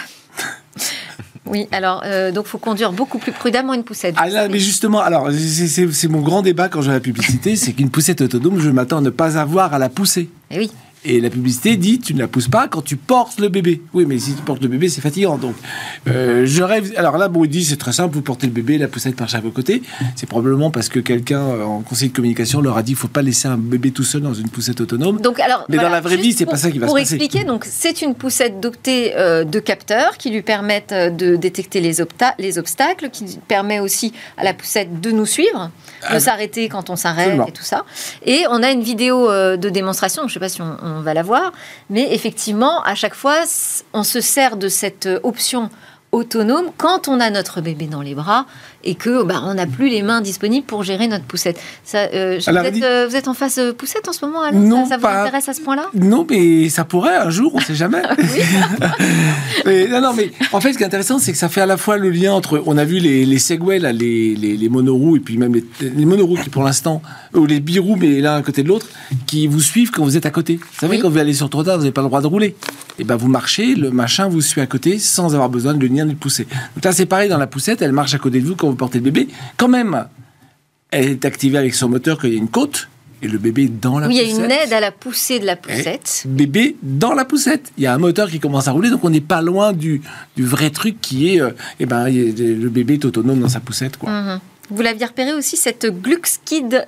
Oui, 1.46 1.66
alors 1.72 2.02
euh, 2.04 2.30
donc 2.30 2.46
faut 2.46 2.58
conduire 2.58 2.92
beaucoup 2.92 3.18
plus 3.18 3.32
prudemment 3.32 3.74
une 3.74 3.82
poussette. 3.82 4.14
Ah 4.18 4.28
là, 4.28 4.46
mais 4.48 4.60
justement, 4.60 5.00
alors 5.00 5.30
c'est 5.32 6.06
mon 6.08 6.20
grand 6.20 6.42
débat 6.42 6.68
quand 6.68 6.80
j'ai 6.80 6.92
la 6.92 7.00
publicité, 7.00 7.56
c'est 7.56 7.72
qu'une 7.72 7.90
poussette 7.90 8.20
autonome, 8.20 8.60
je 8.60 8.70
m'attends 8.70 8.98
à 8.98 9.00
ne 9.00 9.10
pas 9.10 9.36
avoir 9.36 9.74
à 9.74 9.78
la 9.80 9.88
pousser. 9.88 10.30
Et 10.50 10.56
eh 10.56 10.58
oui. 10.58 10.70
Et 11.02 11.20
la 11.20 11.30
publicité 11.30 11.76
dit 11.76 11.98
tu 11.98 12.12
ne 12.12 12.18
la 12.18 12.28
pousses 12.28 12.48
pas 12.48 12.68
quand 12.68 12.82
tu 12.82 12.96
portes 12.96 13.40
le 13.40 13.48
bébé. 13.48 13.80
Oui, 13.94 14.04
mais 14.06 14.18
si 14.18 14.34
tu 14.34 14.42
portes 14.42 14.62
le 14.62 14.68
bébé, 14.68 14.90
c'est 14.90 15.00
fatigant. 15.00 15.38
Donc, 15.38 15.54
euh, 16.08 16.44
je 16.44 16.62
rêve. 16.62 16.92
Alors 16.96 17.16
là, 17.16 17.28
bon, 17.28 17.44
il 17.44 17.48
dit 17.48 17.64
c'est 17.64 17.78
très 17.78 17.94
simple, 17.94 18.14
vous 18.14 18.20
portez 18.20 18.46
le 18.46 18.52
bébé, 18.52 18.76
la 18.76 18.86
poussette 18.86 19.18
marche 19.18 19.34
à 19.34 19.40
vos 19.40 19.50
côtés. 19.50 19.82
C'est 20.14 20.28
probablement 20.28 20.70
parce 20.70 20.90
que 20.90 21.00
quelqu'un 21.00 21.40
euh, 21.40 21.64
en 21.64 21.80
conseil 21.80 22.10
de 22.10 22.14
communication 22.14 22.60
leur 22.60 22.76
a 22.76 22.82
dit 22.82 22.92
il 22.92 22.96
faut 22.96 23.08
pas 23.08 23.22
laisser 23.22 23.48
un 23.48 23.56
bébé 23.56 23.92
tout 23.92 24.04
seul 24.04 24.20
dans 24.20 24.34
une 24.34 24.50
poussette 24.50 24.78
autonome. 24.82 25.22
Donc, 25.22 25.40
alors, 25.40 25.64
mais 25.70 25.78
dans 25.78 25.88
la 25.88 26.02
vraie 26.02 26.18
vie, 26.18 26.34
c'est 26.34 26.44
pas 26.44 26.56
ça 26.56 26.70
qui 26.70 26.78
va 26.78 26.86
se 26.86 26.92
passer. 26.92 27.16
Pour 27.16 27.16
expliquer, 27.16 27.44
donc 27.44 27.64
c'est 27.64 28.02
une 28.02 28.14
poussette 28.14 28.60
dotée 28.60 29.14
euh, 29.16 29.44
de 29.44 29.58
capteurs 29.58 30.18
qui 30.18 30.28
lui 30.28 30.42
permettent 30.42 30.92
de 30.92 31.36
détecter 31.36 31.80
les, 31.80 31.94
les 32.38 32.58
obstacles, 32.58 33.08
qui 33.10 33.38
permet 33.48 33.80
aussi 33.80 34.12
à 34.36 34.44
la 34.44 34.52
poussette 34.52 35.00
de 35.00 35.10
nous 35.12 35.26
suivre, 35.26 35.70
de 36.02 36.16
ah, 36.16 36.20
s'arrêter 36.20 36.68
quand 36.68 36.90
on 36.90 36.96
s'arrête 36.96 37.40
et 37.48 37.52
tout 37.52 37.62
ça. 37.62 37.86
Et 38.26 38.44
on 38.50 38.62
a 38.62 38.70
une 38.70 38.82
vidéo 38.82 39.28
de 39.30 39.68
démonstration. 39.70 40.28
Je 40.28 40.34
sais 40.34 40.40
pas 40.40 40.50
si 40.50 40.60
on 40.60 40.76
on 40.89 40.89
va 41.00 41.14
la 41.14 41.22
voir. 41.22 41.52
Mais 41.88 42.12
effectivement, 42.12 42.82
à 42.82 42.94
chaque 42.94 43.14
fois, 43.14 43.38
on 43.92 44.02
se 44.02 44.20
sert 44.20 44.56
de 44.56 44.68
cette 44.68 45.08
option 45.22 45.70
autonome 46.12 46.70
quand 46.76 47.08
on 47.08 47.20
a 47.20 47.30
notre 47.30 47.60
bébé 47.60 47.86
dans 47.86 48.02
les 48.02 48.14
bras 48.14 48.46
et 48.84 48.94
que 48.94 49.22
bah, 49.22 49.42
on 49.44 49.54
n'a 49.54 49.66
plus 49.66 49.88
les 49.88 50.02
mains 50.02 50.20
disponibles 50.20 50.66
pour 50.66 50.82
gérer 50.82 51.06
notre 51.06 51.24
poussette. 51.24 51.60
Ça, 51.84 51.98
euh, 52.14 52.38
euh, 52.48 53.06
vous, 53.08 53.16
êtes, 53.16 53.28
en 53.28 53.34
phase 53.34 53.58
euh, 53.58 53.72
poussette 53.72 54.08
en 54.08 54.12
ce 54.12 54.24
moment, 54.24 54.42
Alain? 54.42 54.58
Non, 54.58 54.86
Ça, 54.86 54.96
vous 54.96 55.06
intéresse 55.06 55.48
à 55.48 55.54
ce 55.54 55.60
point-là? 55.60 55.86
Non, 55.94 56.26
mais 56.28 56.68
ça 56.68 56.84
pourrait 56.84 57.16
un 57.16 57.30
jour, 57.30 57.52
on 57.54 57.58
ne 57.58 57.64
sait 57.64 57.74
jamais. 57.74 58.02
mais, 59.66 59.88
non, 59.88 60.00
non, 60.00 60.12
mais 60.14 60.30
en 60.52 60.60
fait, 60.60 60.72
ce 60.72 60.78
qui 60.78 60.84
est 60.84 60.86
intéressant, 60.86 61.18
c'est 61.18 61.32
que 61.32 61.38
ça 61.38 61.48
fait 61.48 61.60
à 61.60 61.66
la 61.66 61.76
fois 61.76 61.98
le 61.98 62.10
lien 62.10 62.32
entre. 62.32 62.62
On 62.66 62.78
a 62.78 62.84
vu 62.84 62.98
les, 62.98 63.26
les 63.26 63.38
Segway, 63.38 63.78
là, 63.78 63.92
les, 63.92 64.34
les, 64.34 64.56
les, 64.56 64.68
monoroues, 64.68 65.16
et 65.16 65.20
puis 65.20 65.36
même 65.36 65.54
les, 65.54 65.64
les 65.80 66.06
monoroues 66.06 66.38
qui, 66.42 66.48
pour 66.48 66.62
l'instant, 66.62 67.02
ou 67.34 67.46
les 67.46 67.60
biroues, 67.60 67.96
mais 67.96 68.20
l'un 68.20 68.36
à 68.36 68.42
côté 68.42 68.62
de 68.62 68.68
l'autre, 68.68 68.86
qui 69.26 69.46
vous 69.46 69.60
suivent 69.60 69.90
quand 69.90 70.04
vous 70.04 70.16
êtes 70.16 70.26
à 70.26 70.30
côté. 70.30 70.56
Vous 70.56 70.78
savez, 70.78 70.98
quand 70.98 71.10
vous 71.10 71.18
allez 71.18 71.34
sur 71.34 71.50
trottoir, 71.50 71.76
vous 71.76 71.82
n'avez 71.82 71.92
pas 71.92 72.02
le 72.02 72.08
droit 72.08 72.22
de 72.22 72.26
rouler. 72.26 72.56
Et 72.98 73.04
ben 73.04 73.16
vous 73.16 73.28
marchez, 73.28 73.74
le 73.74 73.90
machin 73.90 74.28
vous 74.28 74.42
suit 74.42 74.60
à 74.60 74.66
côté 74.66 74.98
sans 74.98 75.34
avoir 75.34 75.48
besoin 75.48 75.74
de 75.74 75.80
le 75.80 75.86
lien 75.86 76.04
de 76.04 76.10
le 76.10 76.16
pousser. 76.16 76.46
Donc 76.74 76.84
là, 76.84 76.92
c'est 76.92 77.06
pareil 77.06 77.28
dans 77.28 77.38
la 77.38 77.46
poussette, 77.46 77.80
elle 77.82 77.92
marche 77.92 78.14
à 78.14 78.18
côté 78.18 78.40
de 78.40 78.46
vous 78.46 78.56
quand 78.56 78.69
vous 78.70 78.76
portez 78.76 78.98
le 78.98 79.04
bébé. 79.04 79.28
Quand 79.56 79.68
même, 79.68 80.06
elle 80.90 81.08
est 81.08 81.24
activée 81.24 81.58
avec 81.58 81.74
son 81.74 81.88
moteur 81.88 82.18
quand 82.18 82.28
il 82.28 82.34
y 82.34 82.36
a 82.36 82.38
une 82.38 82.48
côte. 82.48 82.88
Et 83.22 83.28
le 83.28 83.36
bébé 83.36 83.68
dans 83.68 83.98
la 83.98 84.06
poussette. 84.06 84.22
Oui, 84.24 84.30
il 84.30 84.38
y 84.38 84.40
a 84.40 84.44
une 84.46 84.50
aide 84.50 84.72
à 84.72 84.80
la 84.80 84.92
poussée 84.92 85.40
de 85.40 85.44
la 85.44 85.54
poussette. 85.54 86.22
bébé 86.26 86.76
dans 86.82 87.12
la 87.12 87.26
poussette. 87.26 87.70
Il 87.76 87.84
y 87.84 87.86
a 87.86 87.92
un 87.92 87.98
moteur 87.98 88.30
qui 88.30 88.40
commence 88.40 88.66
à 88.66 88.72
rouler, 88.72 88.88
donc 88.88 89.04
on 89.04 89.10
n'est 89.10 89.20
pas 89.20 89.42
loin 89.42 89.74
du, 89.74 90.00
du, 90.36 90.42
vrai 90.42 90.70
truc 90.70 91.02
qui 91.02 91.34
est, 91.34 91.42
euh, 91.42 91.50
eh 91.80 91.84
ben, 91.84 92.06
le 92.08 92.68
bébé 92.70 92.94
est 92.94 93.04
autonome 93.04 93.40
dans 93.40 93.50
sa 93.50 93.60
poussette. 93.60 93.98
Quoi. 93.98 94.10
Mhm. 94.10 94.40
Vous 94.70 94.80
l'aviez 94.80 95.04
repéré 95.04 95.34
aussi, 95.34 95.58
cette 95.58 95.86
Gluxkid 96.00 96.86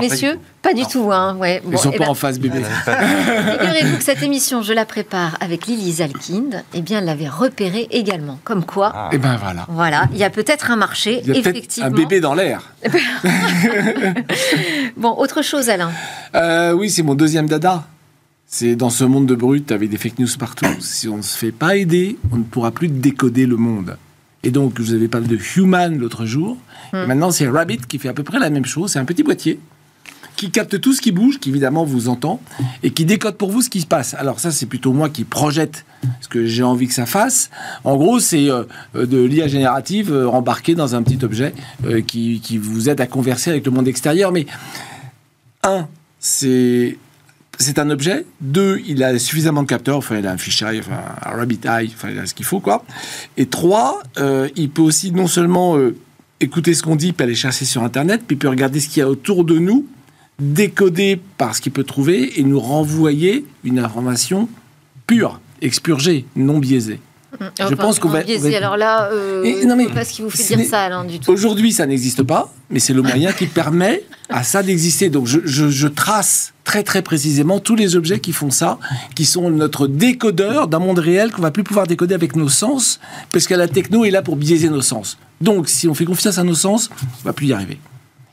Messieurs, 0.00 0.38
pas 0.60 0.74
du 0.74 0.84
tout. 0.84 1.10
Hein, 1.10 1.36
ouais. 1.36 1.62
Ils 1.70 1.78
sont 1.78 1.90
eh 1.94 1.96
pas 1.96 2.04
ben, 2.04 2.10
en 2.10 2.14
face, 2.14 2.38
bébé. 2.38 2.58
Figurez-vous 2.84 3.96
que 3.96 4.02
cette 4.04 4.22
émission, 4.22 4.60
je 4.60 4.74
la 4.74 4.84
prépare 4.84 5.38
avec 5.40 5.66
Lily 5.66 5.92
Zalkind. 5.92 6.62
Eh 6.74 6.82
bien, 6.82 6.98
elle 6.98 7.06
l'avait 7.06 7.28
repérée 7.28 7.88
également. 7.90 8.38
Comme 8.44 8.66
quoi. 8.66 8.92
Ah. 8.94 9.08
Et 9.10 9.16
eh 9.16 9.18
ben 9.18 9.36
voilà. 9.36 9.66
Voilà, 9.70 10.08
il 10.12 10.18
y 10.18 10.24
a 10.24 10.30
peut-être 10.30 10.70
un 10.70 10.76
marché, 10.76 11.22
il 11.24 11.28
y 11.28 11.32
a 11.32 11.38
effectivement. 11.38 11.88
Un 11.88 11.90
bébé 11.90 12.20
dans 12.20 12.34
l'air. 12.34 12.74
bon, 14.96 15.14
autre 15.16 15.42
chose, 15.42 15.70
Alain. 15.70 15.90
Euh, 16.34 16.72
oui, 16.72 16.90
c'est 16.90 17.02
mon 17.02 17.14
deuxième 17.14 17.48
dada. 17.48 17.84
C'est 18.46 18.76
dans 18.76 18.90
ce 18.90 19.04
monde 19.04 19.26
de 19.26 19.34
brut 19.34 19.72
avec 19.72 19.88
des 19.88 19.96
fake 19.96 20.18
news 20.18 20.28
partout. 20.38 20.66
Si 20.80 21.08
on 21.08 21.18
ne 21.18 21.22
se 21.22 21.36
fait 21.36 21.52
pas 21.52 21.76
aider, 21.76 22.18
on 22.30 22.36
ne 22.36 22.44
pourra 22.44 22.72
plus 22.72 22.88
décoder 22.88 23.46
le 23.46 23.56
monde. 23.56 23.96
Et 24.42 24.50
donc, 24.50 24.74
je 24.76 24.82
vous 24.82 24.92
avais 24.92 25.08
parlé 25.08 25.26
de 25.26 25.38
Human 25.56 25.96
l'autre 25.98 26.26
jour. 26.26 26.58
Et 26.92 26.96
hmm. 26.96 27.06
maintenant, 27.06 27.30
c'est 27.30 27.48
Rabbit 27.48 27.80
qui 27.88 27.98
fait 27.98 28.08
à 28.08 28.14
peu 28.14 28.22
près 28.22 28.38
la 28.38 28.50
même 28.50 28.66
chose. 28.66 28.92
C'est 28.92 28.98
un 28.98 29.04
petit 29.04 29.22
boîtier 29.22 29.58
qui 30.38 30.50
capte 30.50 30.80
tout 30.80 30.94
ce 30.94 31.00
qui 31.00 31.10
bouge, 31.10 31.40
qui 31.40 31.50
évidemment 31.50 31.84
vous 31.84 32.08
entend, 32.08 32.40
et 32.84 32.92
qui 32.92 33.04
décode 33.04 33.36
pour 33.36 33.50
vous 33.50 33.60
ce 33.60 33.68
qui 33.68 33.80
se 33.80 33.86
passe. 33.86 34.14
Alors 34.14 34.38
ça, 34.38 34.52
c'est 34.52 34.66
plutôt 34.66 34.92
moi 34.92 35.08
qui 35.08 35.24
projette 35.24 35.84
ce 36.20 36.28
que 36.28 36.46
j'ai 36.46 36.62
envie 36.62 36.86
que 36.86 36.94
ça 36.94 37.06
fasse. 37.06 37.50
En 37.82 37.96
gros, 37.96 38.20
c'est 38.20 38.48
euh, 38.48 38.64
de 38.94 39.20
l'IA 39.20 39.48
générative 39.48 40.12
euh, 40.12 40.28
embarquée 40.28 40.76
dans 40.76 40.94
un 40.94 41.02
petit 41.02 41.22
objet 41.24 41.52
euh, 41.84 42.02
qui, 42.02 42.40
vous 42.56 42.88
aide 42.88 43.00
à 43.00 43.08
converser 43.08 43.50
avec 43.50 43.66
le 43.66 43.72
monde 43.72 43.88
extérieur. 43.88 44.30
Mais 44.30 44.46
un, 45.64 45.88
c'est 46.20 46.96
c'est 47.58 47.80
un 47.80 47.90
objet. 47.90 48.24
Deux, 48.40 48.80
il 48.86 49.02
a 49.02 49.18
suffisamment 49.18 49.62
de 49.62 49.66
capteurs. 49.68 49.96
Enfin, 49.96 50.18
il 50.18 50.26
a 50.28 50.30
un 50.30 50.38
fisheye, 50.38 50.78
enfin, 50.78 51.00
un 51.26 51.36
rabbit 51.36 51.58
eye. 51.64 51.90
Enfin, 51.92 52.10
il 52.12 52.18
a 52.20 52.26
ce 52.26 52.34
qu'il 52.34 52.46
faut, 52.46 52.60
quoi. 52.60 52.84
Et 53.36 53.46
trois, 53.46 54.04
il 54.54 54.70
peut 54.70 54.82
aussi 54.82 55.10
non 55.10 55.26
seulement 55.26 55.76
écouter 56.38 56.74
ce 56.74 56.84
qu'on 56.84 56.94
dit, 56.94 57.12
puis 57.12 57.24
aller 57.24 57.34
chercher 57.34 57.64
sur 57.64 57.82
Internet, 57.82 58.22
puis 58.24 58.36
peut 58.36 58.48
regarder 58.48 58.78
ce 58.78 58.88
qu'il 58.88 59.00
y 59.00 59.02
a 59.02 59.08
autour 59.08 59.44
de 59.44 59.58
nous 59.58 59.84
décoder 60.38 61.20
par 61.36 61.54
ce 61.54 61.60
qu'il 61.60 61.72
peut 61.72 61.84
trouver 61.84 62.38
et 62.38 62.42
nous 62.42 62.60
renvoyer 62.60 63.44
une 63.64 63.78
information 63.78 64.48
pure, 65.06 65.40
expurgée, 65.62 66.26
non 66.36 66.58
biaisée. 66.58 67.00
Mmh. 67.38 67.44
Je 67.68 67.74
pense 67.74 67.98
qu'on 67.98 68.08
va, 68.08 68.22
biaisé. 68.22 68.56
Alors 68.56 68.76
là, 68.76 69.10
euh, 69.12 69.64
non, 69.66 69.76
mais, 69.76 69.86
pas 69.86 70.04
ce 70.04 70.14
qui 70.14 70.22
vous 70.22 70.30
fait 70.30 70.56
dire 70.56 70.66
ça, 70.66 70.84
Alain, 70.84 71.04
du 71.04 71.20
tout. 71.20 71.30
Aujourd'hui, 71.30 71.72
ça 71.72 71.84
n'existe 71.84 72.22
pas, 72.22 72.52
mais 72.70 72.78
c'est 72.78 72.94
le 72.94 73.02
moyen 73.02 73.32
qui 73.32 73.46
permet 73.46 74.02
à 74.30 74.44
ça 74.44 74.62
d'exister. 74.62 75.10
Donc, 75.10 75.26
je, 75.26 75.40
je, 75.44 75.88
trace 75.88 76.54
très 76.64 76.82
très 76.82 77.02
précisément 77.02 77.60
tous 77.60 77.76
les 77.76 77.96
objets 77.96 78.18
qui 78.18 78.32
font 78.32 78.50
ça, 78.50 78.78
qui 79.14 79.26
sont 79.26 79.50
notre 79.50 79.86
décodeur 79.88 80.68
d'un 80.68 80.78
monde 80.78 80.98
réel 80.98 81.30
qu'on 81.30 81.42
va 81.42 81.50
plus 81.50 81.64
pouvoir 81.64 81.86
décoder 81.86 82.14
avec 82.14 82.34
nos 82.34 82.48
sens, 82.48 82.98
parce 83.30 83.46
que 83.46 83.54
la 83.54 83.68
techno 83.68 84.04
est 84.04 84.10
là 84.10 84.22
pour 84.22 84.36
biaiser 84.36 84.70
nos 84.70 84.82
sens. 84.82 85.18
Donc, 85.42 85.68
si 85.68 85.86
on 85.86 85.94
fait 85.94 86.06
confiance 86.06 86.38
à 86.38 86.44
nos 86.44 86.54
sens, 86.54 86.88
on 87.22 87.24
va 87.24 87.34
plus 87.34 87.48
y 87.48 87.52
arriver. 87.52 87.78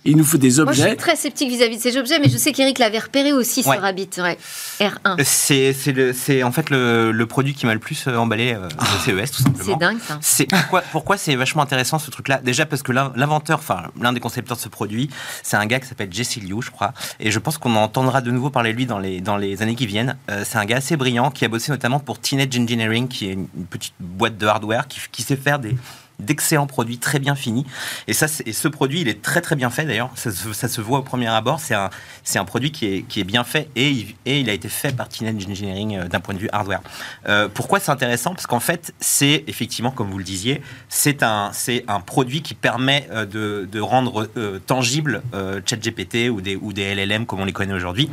Il 0.08 0.18
nous 0.18 0.24
faut 0.24 0.38
des 0.38 0.48
Moi, 0.50 0.56
je 0.56 0.62
objets. 0.62 0.88
suis 0.90 0.98
très 0.98 1.16
sceptique 1.16 1.50
vis-à-vis 1.50 1.78
de 1.78 1.82
ces 1.82 1.98
objets, 1.98 2.20
mais 2.20 2.30
je 2.30 2.38
sais 2.38 2.52
qu'Eric 2.52 2.78
l'avait 2.78 3.00
repéré 3.00 3.34
aussi 3.34 3.62
Ouais. 3.66 3.74
sur 3.76 3.82
Rabbit, 3.82 4.10
ouais. 4.20 4.38
R1. 4.80 5.24
C'est 5.24 5.74
c'est 5.74 5.92
le- 5.94 6.14
c'est 6.14 6.44
en 6.44 6.52
fait 6.52 6.70
le, 6.70 7.12
le 7.12 7.26
produit 7.26 7.54
qui 7.56 7.66
m'a 7.66 7.74
le 7.74 7.80
plus 7.80 8.06
euh, 8.08 8.16
emballé 8.18 8.54
euh, 8.54 8.68
de 8.68 9.00
CES, 9.04 9.32
tout 9.32 9.42
simplement. 9.44 9.64
C'est 9.66 9.80
dingue, 9.80 9.98
ça. 10.08 10.18
C'est 10.22 10.46
pourquoi, 10.46 10.82
pourquoi 10.92 11.18
c'est 11.18 11.36
vachement 11.36 11.64
intéressant 11.64 11.98
ce 11.98 12.12
truc-là? 12.12 12.40
Déjà 12.44 12.66
parce 12.68 12.84
que 12.84 12.92
l'in- 12.92 13.12
l'inventeur, 13.16 13.58
enfin 13.60 13.84
l'un 14.00 14.14
des 14.14 14.20
concepteurs 14.20 14.58
de 14.58 14.62
ce 14.62 14.70
produit, 14.70 15.10
c'est 15.42 15.58
un 15.58 15.66
gars 15.66 15.80
qui 15.80 15.88
s'appelle 15.88 16.10
Jesse 16.12 16.36
Liu, 16.38 16.62
je 16.62 16.70
crois, 16.72 16.94
et 17.20 17.32
je 17.32 17.40
pense 17.40 17.58
qu'on 17.58 17.76
entendra 17.76 18.22
de 18.22 18.30
nouveau 18.32 18.50
parler 18.52 18.74
de 18.74 18.78
lui 18.78 18.86
dans 18.86 19.00
les 19.00 19.22
dans 19.22 19.38
les 19.38 19.62
années 19.64 19.76
qui 19.76 19.88
viennent. 19.88 20.18
Euh, 20.30 20.44
c'est 20.46 20.58
un 20.58 20.66
gars 20.66 20.78
assez 20.78 20.98
brillant 20.98 21.32
qui 21.32 21.46
a 21.46 21.48
bossé 21.48 21.72
notamment 21.72 22.00
pour 22.00 22.20
Teenage 22.20 22.58
Engineering, 22.60 23.08
qui 23.08 23.28
est 23.30 23.34
une 23.34 23.48
une 23.58 23.66
petite 23.66 23.94
boîte 24.00 24.38
de 24.38 24.46
hardware 24.46 24.88
qui, 24.88 25.00
qui 25.12 25.24
sait 25.24 25.36
faire 25.36 25.58
des 25.60 25.76
d'excellents 26.20 26.68
produits 26.68 26.98
très 26.98 27.20
bien 27.20 27.36
finis 27.36 27.66
et 28.08 28.14
ça 28.14 28.28
et 28.46 28.54
ce 28.54 28.68
produit 28.68 29.02
il 29.02 29.08
est 29.08 29.22
très 29.22 29.42
très 29.42 29.56
bien 29.56 29.70
fait 29.70 29.86
d'ailleurs 29.86 30.12
ça, 30.16 30.32
se- 30.32 30.82
voit 30.82 31.00
au 31.00 31.04
premier 31.04 31.28
abord 31.28 31.60
c'est 31.60 31.74
un 31.76 31.90
c'est 32.24 32.40
un 32.40 32.46
produit 32.46 32.72
qui 32.72 32.86
est, 32.88 33.02
qui 33.04 33.20
est 33.20 33.24
bien 33.26 33.44
fait 33.44 33.70
et 33.76 33.90
il, 33.90 34.16
et 34.26 34.40
il 34.40 34.50
a 34.50 34.54
été 34.54 34.70
fait 34.70 34.96
par 34.96 35.10
Teenage 35.10 35.46
Engineering 35.48 35.98
euh, 35.98 36.08
d'un 36.08 36.20
point 36.20 36.34
de 36.34 36.40
vue 36.40 36.50
hardware 36.52 36.82
euh, 37.28 37.48
pourquoi 37.54 37.80
c'est 37.80 37.92
intéressant? 37.92 38.34
Parce 38.34 38.48
qu'en 38.48 38.60
fait, 38.60 38.94
c'est 39.00 39.44
effectivement, 39.48 39.92
comme 39.92 40.10
vous 40.10 40.18
le 40.18 40.24
disiez, 40.24 40.62
c'est 40.90 41.24
un, 41.24 41.52
c'est 41.54 41.84
un 41.88 42.00
produit 42.00 42.42
qui 42.42 42.54
permet 42.54 43.08
euh, 43.12 43.26
de, 43.26 43.68
de 43.72 43.80
rendre 43.80 44.30
tangible 44.68 45.22
euh, 45.34 45.62
ChatGPT 45.66 46.30
ou 46.30 46.42
des, 46.42 46.56
ou 46.56 46.74
des 46.74 46.94
LLM 46.96 47.26
comme 47.26 47.40
on 47.40 47.46
les 47.46 47.54
connaît 47.54 47.74
aujourd'hui. 47.74 48.10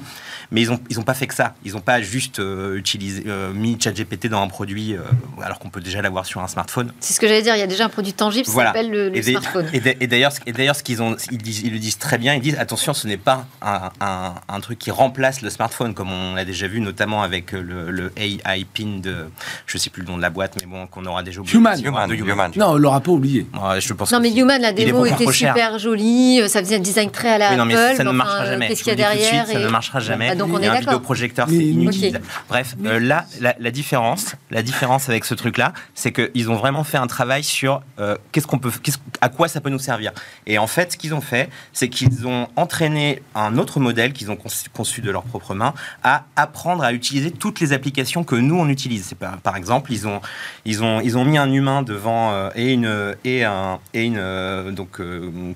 Mais 0.51 0.63
ils 0.63 0.69
n'ont 0.71 0.81
ils 0.91 0.99
ont 1.01 1.03
pas 1.03 1.15
fait 1.15 1.27
que 1.27 1.35
ça. 1.35 1.55
Ils 1.65 1.73
n'ont 1.73 1.81
pas 1.81 2.01
juste 2.03 2.41
utilisé, 2.75 3.25
mis 3.55 3.79
ChatGPT 3.81 4.27
dans 4.29 4.43
un 4.43 4.49
produit 4.49 4.95
alors 5.43 5.59
qu'on 5.59 5.71
peut 5.71 5.81
déjà 5.81 6.03
l'avoir 6.03 6.27
sur 6.27 6.41
un 6.43 6.49
smartphone. 6.49 6.93
C'est 7.01 7.15
ce 7.15 7.21
que 7.21 7.27
j'allais 7.27 7.43
dire, 7.43 7.55
il 7.57 7.61
y 7.61 7.63
a 7.63 7.67
déjà 7.67 7.87
un 7.87 7.89
produit 7.93 8.13
tangible, 8.13 8.47
ça 8.47 8.53
Voilà. 8.53 8.71
s'appelle 8.71 8.91
le, 8.91 9.09
le 9.11 9.17
Et, 9.17 9.23
smartphone. 9.23 9.67
et 9.73 9.81
d'a- 9.81 9.93
et 10.01 10.07
d'ailleurs, 10.07 10.33
ce- 10.33 10.41
et 10.47 10.53
d'ailleurs, 10.53 10.75
ce 10.77 10.83
qu'ils 10.83 11.01
ont, 11.03 11.17
ils, 11.31 11.39
disent, 11.39 11.61
ils 11.63 11.73
le 11.73 11.79
disent 11.79 11.99
très 11.99 12.19
bien. 12.19 12.35
Ils 12.35 12.41
disent 12.41 12.59
attention, 12.59 12.93
ce 12.95 13.07
n'est 13.07 13.17
pas 13.17 13.47
un, 13.63 13.91
un- 14.01 14.35
un 14.49 14.61
truc 14.61 14.79
qui 14.79 14.91
remplace 14.91 15.43
le 15.43 15.51
smartphone, 15.51 15.95
comme 15.95 16.11
on 16.11 16.35
l'a 16.35 16.45
déjà 16.45 16.67
vu, 16.67 16.81
notamment 16.81 17.23
avec 17.23 17.53
le, 17.53 17.91
le 17.91 18.13
AI 18.17 18.65
pin 18.65 18.99
de, 19.03 19.27
je 19.67 19.79
sais 19.79 19.91
plus 19.91 20.03
le 20.03 20.09
nom 20.09 20.17
de 20.17 20.23
la 20.23 20.31
boîte, 20.31 20.55
mais 20.61 20.67
bon, 20.67 20.87
qu'on 20.87 21.05
aura 21.07 21.23
déjà 21.23 21.41
oublié. 21.41 21.57
Human. 21.57 21.79
Human, 21.85 22.09
De 22.09 22.15
Human. 22.15 22.51
Non, 22.57 22.71
on 22.71 22.77
l'aura 22.77 23.01
pas 23.01 23.13
oublié. 23.13 23.47
Ouais, 23.55 23.81
je 23.81 23.93
pense 23.93 24.11
Non, 24.11 24.19
mais. 24.21 24.33
Human, 24.33 24.61
la 24.61 24.73
démo 24.73 25.05
était 25.07 25.31
super 25.31 25.79
jolie, 25.79 26.41
euh, 26.41 26.49
ça 26.49 26.61
faisait 26.61 26.77
un 26.77 26.81
design 26.81 27.11
très 27.11 27.29
à 27.35 27.39
la 27.39 27.51
Oui, 27.51 27.57
non, 27.57 27.65
mais 27.67 27.75
Apple. 27.75 27.97
ça 27.99 28.05
ne 28.05 28.09
enfin, 28.09 28.17
marchera 28.17 28.43
euh, 28.45 28.47
jamais. 28.53 28.69
Qu'est-ce 28.69 28.83
qu'il 28.83 28.89
y 28.91 28.93
a 28.93 28.97
derrière 28.97 29.45
suite, 29.47 29.55
ça 29.55 29.61
et- 29.61 29.65
ne 29.65 29.69
marchera 29.69 30.01
jamais. 30.01 30.29
Ah, 30.31 30.35
donc 30.35 30.49
on 30.55 30.59
Et 30.59 30.65
est 30.65 30.69
un 30.69 30.73
d'accord. 30.73 30.93
vidéoprojecteur, 30.95 31.47
c'est 31.49 31.55
inutile. 31.55 32.17
Ok. 32.17 32.23
Bref, 32.49 32.75
euh, 32.87 32.99
là, 32.99 33.27
la, 33.41 33.55
la 33.59 33.71
différence, 33.71 34.35
la 34.51 34.63
différence 34.63 35.09
avec 35.11 35.25
ce 35.27 35.35
truc-là, 35.35 35.75
c'est 35.95 36.13
qu'ils 36.13 36.51
ont 36.51 36.57
vraiment 36.57 36.83
fait 36.85 36.97
un 36.97 37.07
travail 37.07 37.45
sur 37.45 37.82
euh, 37.99 38.17
qu'est-ce 38.33 38.47
qu'on 38.47 38.59
peut, 38.59 38.73
à 39.21 39.29
quoi 39.29 39.49
ça 39.49 39.61
peut 39.61 39.71
nous 39.71 39.79
servir. 39.79 40.13
Et 40.47 40.59
en 40.59 40.67
fait, 40.67 40.93
ce 40.93 40.97
qu'ils 40.97 41.15
ont 41.15 41.21
fait, 41.21 41.51
c'est 41.73 41.89
qu'ils 41.89 42.27
ont 42.27 42.49
entraîné 42.57 43.23
un 43.35 43.59
autre 43.59 43.81
modèle 43.81 44.13
qu'ils 44.13 44.31
ont 44.31 44.37
conçu, 44.73 45.01
de 45.03 45.11
leurs 45.11 45.23
propres 45.23 45.55
mains 45.55 45.75
à 46.03 46.25
apprendre 46.37 46.85
à 46.85 46.93
utiliser 46.93 47.31
toutes 47.31 47.61
les 47.61 47.73
applications 47.73 48.25
que 48.25 48.35
nous 48.35 48.57
on 48.57 48.69
utilise. 48.69 49.15
Par, 49.43 49.57
exemple, 49.57 49.93
ils 49.93 50.07
ont, 50.07 50.21
ils 50.65 50.83
ont, 50.83 51.01
ils 51.01 51.17
ont 51.17 51.25
mis 51.25 51.39
un 51.39 51.51
humain 51.53 51.83
devant 51.83 52.33
euh, 52.33 52.51
et 52.55 52.73
une 52.73 53.15
et 53.25 53.45
un 53.45 53.79
et 53.95 54.05
une 54.05 54.17
euh, 54.19 54.71
donc 54.71 55.01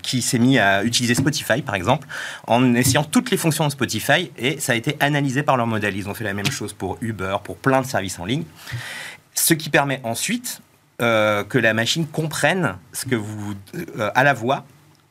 qui 0.03 0.23
s'est 0.23 0.39
mis 0.39 0.59
à 0.59 0.85
utiliser 0.85 1.15
Spotify 1.15 1.63
par 1.63 1.75
exemple 1.75 2.07
en 2.47 2.75
essayant 2.75 3.05
toutes 3.05 3.31
les 3.31 3.37
fonctions 3.37 3.67
de 3.67 3.73
Spotify 3.73 4.31
et 4.39 4.59
ça 4.61 4.73
a 4.73 4.75
été 4.75 4.97
analysé 5.01 5.43
par 5.43 5.57
leur 5.57 5.67
modèle. 5.67 5.97
Ils 5.97 6.09
ont 6.09 6.15
fait 6.15 6.25
la 6.25 6.35
même 6.35 6.51
chose 6.51 6.73
pour 6.73 6.99
Uber, 7.01 7.37
pour 7.45 7.57
plein 7.57 7.83
de 7.83 7.87
services 7.87 8.19
en 8.19 8.25
ligne, 8.25 8.45
ce 9.35 9.55
qui 9.55 9.71
permet 9.71 10.01
ensuite 10.03 10.61
euh, 11.03 11.45
que 11.45 11.59
la 11.59 11.75
machine 11.75 12.07
comprenne 12.07 12.77
ce 12.93 13.05
que 13.07 13.17
vous 13.17 13.55
euh, 13.99 14.11
à 14.15 14.25
la 14.25 14.33
voix 14.35 14.65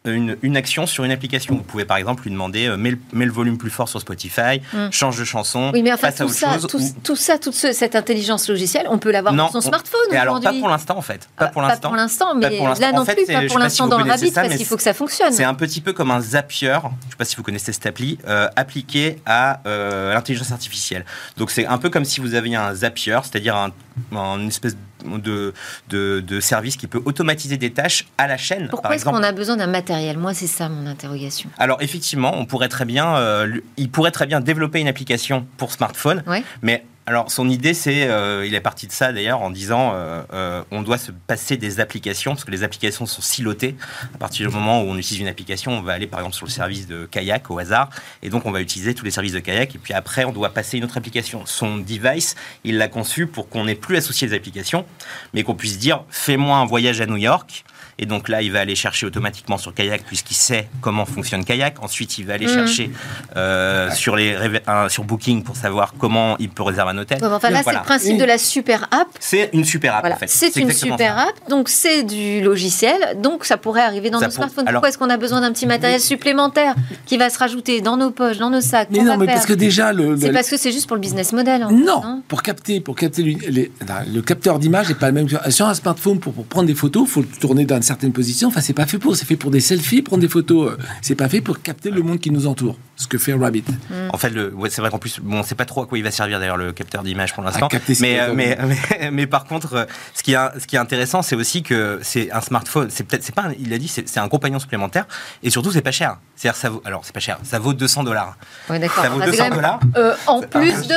une, 0.08 0.38
une 0.44 0.56
action 0.56 0.86
sur 0.86 1.04
une 1.04 1.10
application. 1.10 1.56
Vous 1.56 1.64
pouvez 1.64 1.84
par 1.84 1.98
exemple 1.98 2.22
lui 2.26 2.30
demander 2.32 2.68
euh, 2.68 2.78
mets, 2.78 2.92
le, 2.92 3.00
mets 3.12 3.26
le 3.26 3.32
volume 3.32 3.58
plus 3.58 3.72
fort 3.72 3.90
sur 3.90 4.00
Spotify, 4.00 4.62
Mm. 4.72 4.90
change 4.92 5.18
de 5.18 5.24
chanson, 5.26 5.72
Oui, 5.74 5.82
mais 5.82 5.92
enfin, 5.92 6.10
passe 6.10 6.22
à 6.22 6.26
tout 6.26 6.30
autre 6.30 6.40
ça, 6.40 6.54
chose. 6.54 6.68
tout, 6.68 6.78
ou- 6.80 6.96
tout 7.04 7.16
ça, 7.16 7.40
toute 7.40 7.56
ce- 7.56 7.72
cette 7.72 7.96
intelligence 7.96 8.48
logicielle, 8.48 8.86
on 8.88 9.00
peut 9.00 9.10
l'avoir 9.10 9.34
sur 9.34 9.50
son 9.50 9.58
on- 9.58 9.62
smartphone 9.62 10.00
Et 10.12 10.16
alors 10.18 10.36
pas 10.36 10.40
aujourd'hui. 10.42 10.60
pour 10.60 10.70
l'instant 10.70 10.96
en 10.96 11.02
fait, 11.02 11.28
pas 11.36 11.46
Ah, 11.46 11.48
pour 11.48 11.64
l'instant. 11.64 11.82
Pas 11.82 11.88
pour 11.88 11.98
l'instant, 11.98 12.36
mais 12.36 12.42
là 12.52 12.92
En 12.94 12.98
non 12.98 13.04
fait, 13.06 13.16
plus, 13.16 13.26
pas 13.26 13.48
pour 13.48 13.58
l'instant 13.58 13.86
si 13.86 13.90
dans 13.90 13.98
Rabbit, 13.98 14.30
ça, 14.30 14.42
parce 14.44 14.56
qu'il 14.58 14.66
faut 14.68 14.78
que 14.78 14.84
ça 14.84 14.94
fonctionne. 14.94 15.34
C'est 15.34 15.44
un 15.44 15.56
petit 15.56 15.82
peu 15.82 15.92
comme 15.92 16.12
un 16.12 16.22
Zapier, 16.22 16.78
je 16.84 16.86
ne 16.88 17.10
sais 17.10 17.18
pas 17.18 17.26
si 17.26 17.36
vous 17.36 17.42
connaissez 17.42 17.74
cette 17.74 17.88
appli, 17.88 18.20
euh, 18.28 18.48
appliqué 18.56 19.18
à 19.26 19.62
euh, 19.66 20.14
l'intelligence 20.14 20.52
artificielle. 20.52 21.04
Donc 21.38 21.50
c'est 21.50 21.66
un 21.66 21.80
peu 21.80 21.90
comme 21.90 22.06
si 22.06 22.22
vous 22.22 22.36
aviez 22.36 22.56
un 22.58 22.76
Zapier, 22.76 23.18
c'est-à-dire 23.24 23.56
un, 23.56 23.72
un- 24.16 24.38
une 24.40 24.50
espèce 24.50 24.76
de, 24.76 24.80
de, 25.18 25.54
de 25.90 26.40
service 26.40 26.78
qui 26.78 26.88
peut 26.88 27.02
automatiser 27.06 27.58
des 27.58 27.72
tâches 27.72 28.06
à 28.18 28.28
la 28.28 28.38
chaîne, 28.38 28.68
Pourquoi 28.70 28.84
par 28.84 28.92
est-ce 28.94 29.02
exemple. 29.04 29.18
qu'on 29.18 29.24
a 29.24 29.32
besoin 29.32 29.56
d'un 29.58 29.68
matériel? 29.68 30.18
Moi, 30.18 30.34
c'est 30.34 30.48
ça 30.48 30.70
mon 30.70 30.86
interrogation. 30.88 31.50
Alors 31.58 31.82
effectivement, 31.82 32.34
on 32.36 32.46
pourrait 32.46 32.70
très 32.70 32.86
bien, 32.86 33.16
euh, 33.18 33.60
il 33.78 33.90
pourrait 33.90 34.12
très 34.12 34.26
bien 34.26 34.42
développer 34.42 34.80
une 34.80 34.88
application 34.88 35.46
pour 35.58 35.72
smartphone, 35.72 36.24
Ouais. 36.28 36.44
mais 36.62 36.84
alors 37.08 37.30
son 37.32 37.50
idée 37.50 37.74
c'est, 37.74 38.08
euh, 38.08 38.46
il 38.48 38.56
est 38.56 38.62
parti 38.62 38.88
de 38.88 38.92
ça 38.92 39.14
d'ailleurs 39.14 39.42
en 39.42 39.52
disant, 39.52 39.92
euh, 39.94 40.24
euh, 40.34 40.64
on 40.72 40.82
doit 40.82 40.98
se 40.98 41.12
passer 41.12 41.56
des 41.56 41.80
applications 41.80 42.32
parce 42.32 42.46
que 42.46 42.52
les 42.52 42.64
applications 42.64 43.06
sont 43.06 43.22
silotées. 43.22 43.76
À 44.16 44.18
partir 44.18 44.48
du 44.48 44.56
moment 44.56 44.82
où 44.82 44.86
on 44.86 44.98
utilise 44.98 45.22
une 45.22 45.28
application, 45.28 45.72
on 45.72 45.82
va 45.82 45.94
aller 45.94 46.08
par 46.08 46.20
exemple 46.20 46.36
sur 46.36 46.46
le 46.46 46.52
service 46.52 46.88
de 46.88 47.06
kayak 47.06 47.52
au 47.52 47.60
hasard, 47.60 47.90
et 48.24 48.30
donc 48.30 48.46
on 48.46 48.52
va 48.52 48.62
utiliser 48.62 48.96
tous 48.96 49.06
les 49.06 49.12
services 49.12 49.34
de 49.34 49.40
kayak, 49.40 49.76
et 49.76 49.78
puis 49.78 49.94
après 49.94 50.26
on 50.26 50.32
doit 50.32 50.50
passer 50.50 50.78
une 50.78 50.84
autre 50.84 50.98
application. 50.98 51.46
Son 51.46 51.78
device, 51.78 52.36
il 52.64 52.78
l'a 52.78 52.88
conçu 52.88 53.28
pour 53.28 53.50
qu'on 53.50 53.66
n'ait 53.66 53.76
plus 53.76 53.98
associé 53.98 54.28
des 54.28 54.36
applications, 54.36 54.86
mais 55.34 55.44
qu'on 55.44 55.56
puisse 55.56 55.78
dire, 55.78 56.04
fais-moi 56.10 56.58
un 56.58 56.66
voyage 56.66 57.02
à 57.02 57.06
New 57.06 57.18
York. 57.18 57.66
Et 57.98 58.06
donc 58.06 58.28
là, 58.28 58.42
il 58.42 58.52
va 58.52 58.60
aller 58.60 58.76
chercher 58.76 59.06
automatiquement 59.06 59.58
sur 59.58 59.74
Kayak 59.74 60.04
puisqu'il 60.04 60.36
sait 60.36 60.68
comment 60.82 61.06
fonctionne 61.06 61.46
Kayak. 61.46 61.82
Ensuite, 61.82 62.18
il 62.18 62.26
va 62.26 62.34
aller 62.34 62.46
Mhm. 62.48 62.54
chercher 62.54 62.92
euh, 63.38 63.90
sur, 63.92 64.16
les, 64.18 64.36
euh, 64.36 64.90
sur 64.90 65.04
Booking 65.06 65.44
pour 65.44 65.56
savoir 65.56 65.94
comment 65.98 66.36
il 66.40 66.50
peut 66.50 66.64
réserver 66.64 66.92
un 66.92 66.98
hôtel. 66.98 67.20
Enfin, 67.24 67.50
là, 67.50 67.58
c'est 67.60 67.64
Voilà. 67.64 67.80
le 67.80 67.86
principe 67.86 68.18
de 68.18 68.26
la 68.26 68.38
super 68.38 68.84
app. 68.92 69.08
C'est 69.20 69.50
une 69.54 69.64
super 69.64 69.94
app 69.96 70.02
Voilà, 70.02 70.16
en 70.16 70.20
fait. 70.20 70.28
c'est 70.30 70.56
une 70.58 70.72
super 70.72 71.16
ça. 71.16 71.24
app, 71.30 71.50
donc 71.50 71.70
c'est 71.70 72.04
du 72.04 72.42
logiciel, 72.42 73.18
donc 73.22 73.46
ça 73.46 73.56
pourrait 73.58 73.82
arriver 73.84 74.10
dans 74.10 74.20
Ça 74.20 74.26
nos 74.26 74.30
pour- 74.32 74.36
smartphones. 74.44 74.68
alors- 74.68 74.80
Pourquoi 74.82 74.90
est-ce 74.90 74.98
qu'on 74.98 75.10
a 75.10 75.18
besoin 75.18 75.40
d'un 75.42 75.54
petit 75.54 75.66
matériel 75.66 76.02
supplémentaire 76.02 76.76
qui 77.06 77.16
va 77.18 77.30
se 77.30 77.40
rajouter 77.40 77.80
dans 77.80 77.96
nos 77.96 78.12
poches, 78.12 78.38
dans 78.40 78.50
nos 78.50 78.60
sacs 78.62 78.90
Mais 78.92 79.00
non, 79.04 79.16
mais 79.18 79.26
parce 79.26 79.46
que 79.46 79.54
déjà, 79.54 79.94
le, 79.94 80.18
C'est 80.18 80.28
le- 80.28 80.34
parce 80.34 80.50
que 80.50 80.58
c'est 80.58 80.72
juste 80.74 80.88
pour 80.88 80.96
le 80.98 81.02
business 81.02 81.32
model. 81.32 81.64
en 81.64 81.70
fait, 81.70 81.76
Non, 81.76 82.22
pour 82.28 82.44
capter, 82.44 82.82
pour 82.82 82.96
capter 82.96 83.24
le, 83.24 83.36
les- 83.50 83.72
le 84.14 84.22
capteur 84.22 84.60
d'image 84.60 84.90
n'est 84.90 84.96
pas 84.96 85.08
le 85.08 85.14
même. 85.14 85.28
que- 85.30 85.50
Sur 85.52 85.68
un 85.68 85.74
smartphone, 85.74 86.20
pour, 86.20 86.34
pour 86.34 86.46
prendre 86.46 86.68
des 86.68 86.76
photos, 86.76 87.08
il 87.08 87.10
faut 87.12 87.22
le 87.22 87.28
tourner 87.28 87.64
dans 87.66 87.78
une 87.78 87.84
certaine 87.86 88.12
position. 88.12 88.48
Enfin, 88.50 88.62
c'est 88.62 88.74
pas 88.74 88.86
fait 88.86 88.98
pour. 89.00 89.16
C'est 89.16 89.26
fait 89.26 89.36
pour 89.38 89.52
des 89.52 89.60
selfies, 89.62 90.02
prendre 90.02 90.22
des 90.22 90.28
photos. 90.30 90.74
C'est 91.02 91.16
pas 91.16 91.30
fait 91.30 91.42
pour 91.42 91.62
capter 91.62 91.92
le 91.92 92.02
monde 92.02 92.20
qui 92.20 92.32
nous 92.32 92.48
entoure. 92.48 92.78
Ce 92.98 93.08
que 93.08 93.18
fait 93.18 93.34
Rabbit. 93.34 93.64
En 94.12 94.18
fait, 94.18 94.30
le, 94.30 94.54
ouais, 94.54 94.70
c'est 94.70 94.80
vrai 94.82 94.90
qu'en 94.90 95.00
plus, 95.00 95.20
bon, 95.22 95.40
on 95.40 95.44
sait 95.44 95.56
pas 95.56 95.66
trop 95.66 95.84
à 95.84 95.86
quoi 95.86 95.98
il 95.98 96.04
va 96.04 96.12
servir 96.12 96.40
d'ailleurs 96.40 96.56
le 96.58 96.72
capteur 96.72 97.04
d'image 97.04 97.34
pour 97.34 97.44
l'instant. 97.44 97.68
Mais, 98.00 98.20
euh, 98.20 98.24
photos. 98.28 98.36
mais, 98.36 98.58
mais, 99.00 99.12
mais 99.12 99.28
par 99.28 99.44
contre, 99.46 99.74
euh, 99.74 99.86
ce 100.14 100.24
qui 100.24 100.34
est, 100.34 100.60
ce 100.60 100.66
qui 100.66 100.76
est 100.78 100.80
intéressant, 100.80 101.22
c'est 101.22 101.36
aussi 101.36 101.62
que 101.64 102.00
c'est 102.04 102.32
un 102.32 102.40
smartphone. 102.42 102.88
C'est 102.90 103.04
peut-être, 103.04 103.24
c'est 103.24 103.36
pas, 103.36 103.44
un- 103.44 103.54
il 103.60 103.74
a 103.74 103.78
dit, 103.78 103.88
c'est 103.90 104.08
c'est 104.08 104.20
un 104.22 104.28
compagnon 104.30 104.60
supplémentaire. 104.60 105.06
Et 105.44 105.50
surtout, 105.50 105.72
c'est 105.72 105.82
pas 105.82 105.92
cher. 105.92 106.18
C'est-à-dire, 106.38 106.58
ça 106.58 106.70
vaut, 106.70 106.82
alors, 106.86 107.02
c'est 107.06 107.14
pas 107.14 107.20
cher. 107.20 107.38
Ça 107.44 107.60
vaut 107.60 107.74
200 107.74 108.04
dollars. 108.04 108.38
Ouais, 108.70 108.80
d'accord. 108.80 109.04
Ça 109.04 109.10
vaut 109.10 109.18
Enfin, 109.18 109.26
c'est 109.26 109.32
200 109.32 109.44
quand 109.44 109.50
même, 109.50 109.56
dollars. 109.58 109.80
euh, 109.98 110.16
en 110.28 110.42
plus 110.42 110.88
de. 110.88 110.96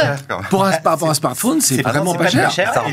Pour 0.51 0.65
un, 0.65 0.73
par 0.79 0.93
rapport 0.95 1.09
à 1.09 1.11
un 1.13 1.15
smartphone, 1.15 1.61
c'est 1.61 1.83
vraiment 1.83 2.15
pas, 2.15 2.25
pas 2.25 2.31
cher. 2.31 2.51
cher. 2.51 2.73
Ça 2.75 2.85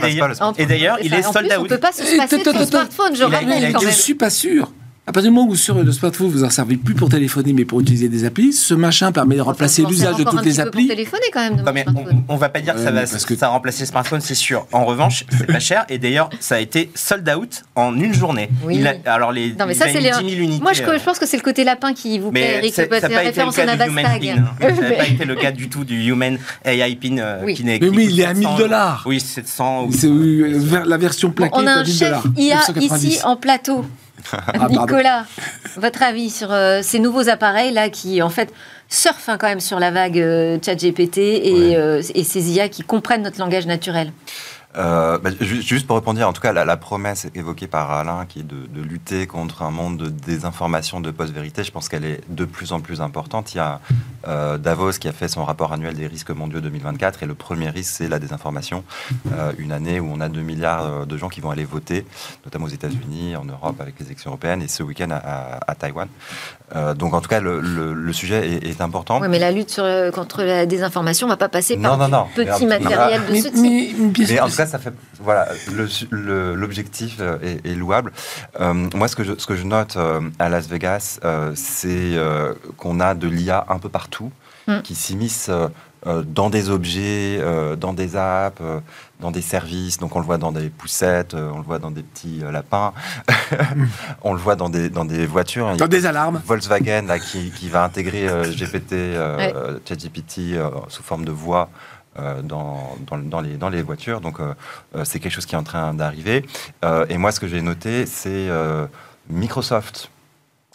Et 0.58 0.66
d'ailleurs- 0.66 0.98
il 1.04 1.14
est 1.14 1.22
sold 1.22 1.48
plus, 1.48 1.58
on 1.58 1.62
out. 1.62 1.70
peut 1.70 1.78
pas 1.78 1.92
se 1.92 2.18
passer 2.18 2.38
de 2.38 2.66
smartphone, 2.66 3.16
je 3.16 3.24
rappelle 3.24 3.72
Je 3.92 3.96
suis 3.96 4.16
pas 4.16 4.30
sûr. 4.30 4.72
À 5.08 5.12
partir 5.12 5.30
du 5.30 5.36
moment 5.36 5.48
où 5.52 5.56
sur 5.56 5.76
le 5.84 5.92
smartphone, 5.92 6.30
vous 6.30 6.44
en 6.44 6.50
servez 6.50 6.78
plus 6.78 6.96
pour 6.96 7.10
téléphoner, 7.10 7.54
mais 7.54 7.64
pour 7.64 7.80
utiliser 7.80 8.10
des 8.10 8.26
applis, 8.26 8.52
ce 8.54 8.74
machin 8.74 9.12
permet 9.12 9.36
de 9.36 9.42
remplacer 9.42 9.84
l'usage 9.84 10.16
de 10.16 10.24
toutes 10.24 10.44
les 10.44 10.60
applis. 10.60 10.88
Téléphoner 10.88 11.28
quand 11.32 11.42
même 11.42 11.58
de 11.58 11.60
Non, 11.60 11.66
mon 11.68 11.74
mais 11.74 11.84
smartphone. 11.84 12.24
on, 12.28 12.34
on 12.34 12.38
va 12.38 12.50
pas 12.50 12.60
dire 12.60 12.74
que 12.74 12.80
ça 12.80 12.90
va 12.90 13.02
parce 13.02 13.24
que- 13.24 13.36
ça 13.36 13.50
remplacer 13.50 13.82
le 13.82 13.86
smartphone, 13.86 14.20
c'est 14.22 14.34
sûr. 14.34 14.66
En 14.72 14.84
revanche, 14.84 15.24
c'est 15.38 15.46
pas 15.46 15.60
cher. 15.60 15.86
Et 15.90 16.00
d'ailleurs, 16.00 16.32
ça 16.40 16.56
a 16.56 16.60
été 16.60 16.90
sold 16.96 17.30
out 17.30 17.62
en 17.76 17.96
une 18.00 18.16
journée. 18.16 18.50
Oui. 18.66 18.78
Il 18.80 18.88
a- 18.88 18.96
alors 19.06 19.32
les, 19.32 19.52
Non, 19.54 19.68
mais 19.68 19.76
ça, 19.76 19.86
c'est 19.88 20.02
les- 20.02 20.10
10 20.10 20.28
000 20.38 20.42
unités. 20.44 20.64
Moi, 20.64 20.74
je, 20.74 20.82
euh, 20.82 20.98
je 20.98 21.04
pense 21.04 21.20
que 21.20 21.28
c'est 21.28 21.38
le 21.38 21.44
côté 21.44 21.64
lapin 21.64 21.94
qui 21.94 22.18
vous 22.18 22.32
plaît, 22.32 22.56
Eric. 22.58 22.74
ça 22.74 22.82
n'a 22.82 22.88
pas 22.88 22.98
été 22.98 23.08
le 23.10 23.16
référence 23.18 23.60
à 23.60 23.66
cas 23.68 23.78
du 23.78 23.84
Human 23.92 24.04
Nabastag. 24.04 24.22
Pin. 24.24 24.46
Ça 24.60 24.82
n'a 24.82 24.82
Mais- 24.90 24.98
pas 24.98 25.08
été 25.08 25.26
le 25.26 25.36
cas 25.36 25.52
du 25.52 25.70
tout 25.70 25.84
du 25.84 26.04
Human 26.04 26.40
AI 26.66 26.96
Pin 26.96 27.18
euh, 27.20 27.42
Oui. 27.46 27.54
qui 27.54 27.64
n'est 27.64 27.78
Mais 27.80 28.06
il 28.06 28.20
est 28.20 28.26
à 28.26 28.34
1000 28.34 28.42
700 28.48 28.58
dollars. 28.58 29.04
Oui, 29.06 29.20
700 29.20 29.86
ou 29.86 29.92
C'est 29.92 30.08
euh, 30.08 30.84
la 30.84 30.98
version 30.98 31.30
plaquée 31.30 31.54
On 31.56 31.68
a 31.68 31.74
un 31.74 31.84
1000 31.84 31.94
chef. 31.94 32.18
IA 32.38 32.56
990. 32.56 33.04
ici 33.08 33.20
en 33.24 33.36
plateau. 33.36 33.86
Ah. 34.32 34.68
Nicolas, 34.70 35.26
votre 35.78 36.04
avis 36.04 36.30
sur 36.30 36.52
euh, 36.52 36.82
ces 36.82 37.00
nouveaux 37.00 37.30
appareils 37.30 37.72
là 37.72 37.90
qui 37.90 38.22
en 38.22 38.30
fait 38.30 38.52
surfent 38.90 39.30
hein, 39.30 39.38
quand 39.40 39.48
même 39.48 39.60
sur 39.60 39.80
la 39.80 39.92
vague 39.92 40.20
euh, 40.20 40.58
ChatGPT 40.64 41.18
et, 41.18 41.54
Ouais. 41.54 41.76
euh, 41.76 42.02
et 42.14 42.24
ces 42.24 42.52
IA 42.52 42.70
qui 42.70 42.82
comprennent 42.84 43.24
notre 43.24 43.40
langage 43.40 43.66
naturel? 43.68 44.12
Euh, 44.78 45.18
bah, 45.18 45.30
juste 45.40 45.88
pour 45.88 45.96
répondre, 45.96 46.22
en 46.22 46.34
tout 46.34 46.42
cas, 46.42 46.52
la, 46.52 46.78
promesse 46.78 47.28
évoquée 47.34 47.68
par 47.68 47.92
Alain, 47.92 48.26
qui 48.28 48.40
est 48.40 48.44
de, 48.44 48.82
lutter 48.82 49.26
contre 49.28 49.64
un 49.64 49.72
monde 49.72 49.98
de 49.98 50.10
désinformation, 50.10 51.00
de 51.00 51.12
post-vérité, 51.12 51.64
je 51.64 51.72
pense 51.72 51.90
qu'elle 51.90 52.06
est 52.06 52.22
de 52.30 52.46
plus 52.46 52.74
en 52.74 52.82
plus 52.82 53.02
importante. 53.02 53.54
Il 53.54 53.58
y 53.58 53.62
a 53.62 53.80
euh, 54.28 54.58
Davos 54.58 54.92
qui 54.92 55.08
a 55.08 55.14
fait 55.14 55.28
son 55.28 55.46
rapport 55.46 55.74
annuel 55.74 55.96
des 55.96 56.08
risques 56.08 56.32
mondiaux 56.32 56.60
2024, 56.60 57.24
et 57.24 57.26
le 57.26 57.36
premier 57.36 57.70
risque, 57.70 57.94
c'est 57.96 58.10
la 58.10 58.20
désinformation. 58.20 58.84
Euh, 59.32 59.54
une 59.58 59.72
année 59.72 60.00
où 60.00 60.12
on 60.12 60.20
a 60.20 60.30
2 60.30 60.42
milliards 60.42 61.06
de 61.06 61.18
gens 61.18 61.30
qui 61.30 61.42
vont 61.42 61.52
aller 61.52 61.66
voter, 61.66 62.06
notamment 62.44 62.66
aux 62.66 62.70
États-Unis, 62.70 63.36
en 63.36 63.46
Europe, 63.46 63.80
avec 63.80 64.00
les 64.00 64.08
élections 64.08 64.32
européennes, 64.32 64.62
et 64.62 64.68
ce 64.68 64.84
week-end 64.84 65.10
à, 65.12 65.60
à, 65.66 65.76
Taïwan. 65.76 66.08
donc, 66.96 67.14
en 67.14 67.22
tout 67.22 67.30
cas, 67.30 67.40
le, 67.40 68.14
sujet 68.14 68.60
est, 68.64 68.82
important. 68.82 69.20
Oui, 69.22 69.28
mais 69.30 69.40
la 69.40 69.52
lutte 69.52 69.72
sur, 69.72 69.86
contre 70.14 70.44
la 70.44 70.66
désinformation 70.66 71.28
ne 71.28 71.32
va 71.32 71.38
pas 71.38 71.50
passer 71.50 71.78
par 71.78 71.98
non, 71.98 72.08
non, 72.08 72.28
petit 72.36 72.66
matériel 72.66 73.22
de 73.30 73.36
ce 73.36 73.48
type. 73.48 73.96
Mais, 74.30 74.40
en 74.40 74.50
tout 74.50 74.56
cas, 74.56 74.65
ça 74.66 74.80
fait. 74.80 74.94
Voilà, 75.20 75.48
l'objectif 76.12 77.18
euh, 77.20 77.38
est, 77.64 77.76
louable. 77.76 78.12
Euh, 78.60 78.74
moi, 78.94 79.08
ce 79.08 79.16
que 79.16 79.24
je, 79.24 79.34
ce 79.38 79.48
que 79.48 79.56
je 79.56 79.64
note 79.64 79.98
euh, 79.98 80.22
à 80.40 80.50
Las 80.50 80.68
Vegas, 80.68 81.20
c'est 81.56 82.14
qu'on 82.78 83.00
a 83.00 83.14
de 83.14 83.28
l'IA 83.28 83.66
un 83.70 83.80
peu 83.80 83.90
partout 83.90 84.32
mm. 84.68 84.82
qui 84.82 84.96
s'immisce 84.96 85.50
dans 86.06 86.52
des 86.52 86.70
objets, 86.70 87.42
dans 87.80 87.94
des 87.94 88.16
apps, 88.16 88.62
dans 89.20 89.32
des 89.32 89.42
services. 89.42 89.98
Donc 89.98 90.16
on 90.16 90.20
le 90.20 90.26
voit 90.26 90.38
dans 90.38 90.52
des 90.52 90.70
poussettes, 90.70 91.34
on 91.34 91.58
le 91.58 91.64
voit 91.64 91.80
dans 91.80 91.90
des 91.90 92.04
petits 92.04 92.42
lapins, 92.52 92.94
on 94.22 94.34
le 94.34 94.40
voit 94.40 94.56
dans 94.56 94.70
des, 94.70 94.90
dans 94.90 95.06
des 95.06 95.26
voitures. 95.26 95.76
Dans 95.78 95.88
des 95.88 96.06
alarmes. 96.06 96.42
Volkswagen 96.46 97.08
là, 97.08 97.18
qui, 97.18 97.50
qui 97.50 97.70
va 97.70 97.84
intégrer 97.84 98.28
GPT, 98.56 99.16
ChatGPT 99.88 100.60
sous 100.90 101.04
forme 101.04 101.26
de 101.26 101.32
voix 101.32 101.70
euh, 102.18 102.42
dans, 102.42 102.98
dans, 103.12 103.42
les, 103.42 103.58
dans 103.58 103.68
les 103.68 103.82
voitures. 103.82 104.22
Donc, 104.22 104.40
euh, 104.40 104.54
euh, 104.96 105.04
c'est 105.04 105.20
quelque 105.20 105.34
chose 105.34 105.46
qui 105.46 105.56
est 105.56 105.58
en 105.58 105.64
train 105.64 105.94
d'arriver. 105.94 106.46
et 107.10 107.18
moi, 107.18 107.34
ce 107.34 107.42
que 107.42 107.48
j'ai 107.48 107.62
noté, 107.62 108.06
c'est 108.06 108.50
Microsoft 109.30 110.10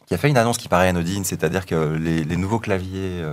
qui 0.07 0.15
a 0.15 0.19
fait 0.19 0.29
une 0.29 0.37
annonce 0.37 0.59
qui 0.59 0.69
paraît 0.69 0.89
anodine, 0.89 1.25
c'est-à-dire 1.25 1.65
que 1.67 1.95
les, 1.95 2.37
nouveaux 2.37 2.59
claviers 2.59 3.25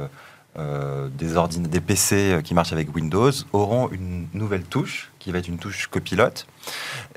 des, 0.55 1.33
des 1.59 1.81
PC 1.81 2.39
qui 2.43 2.53
marchent 2.53 2.71
avec 2.71 2.95
Windows 2.95 3.31
auront 3.51 3.89
une 3.89 4.27
nouvelle 4.33 4.63
touche 4.63 5.11
qui 5.19 5.31
va 5.31 5.39
être 5.39 5.47
une 5.47 5.57
touche 5.57 5.87
copilote. 5.87 6.47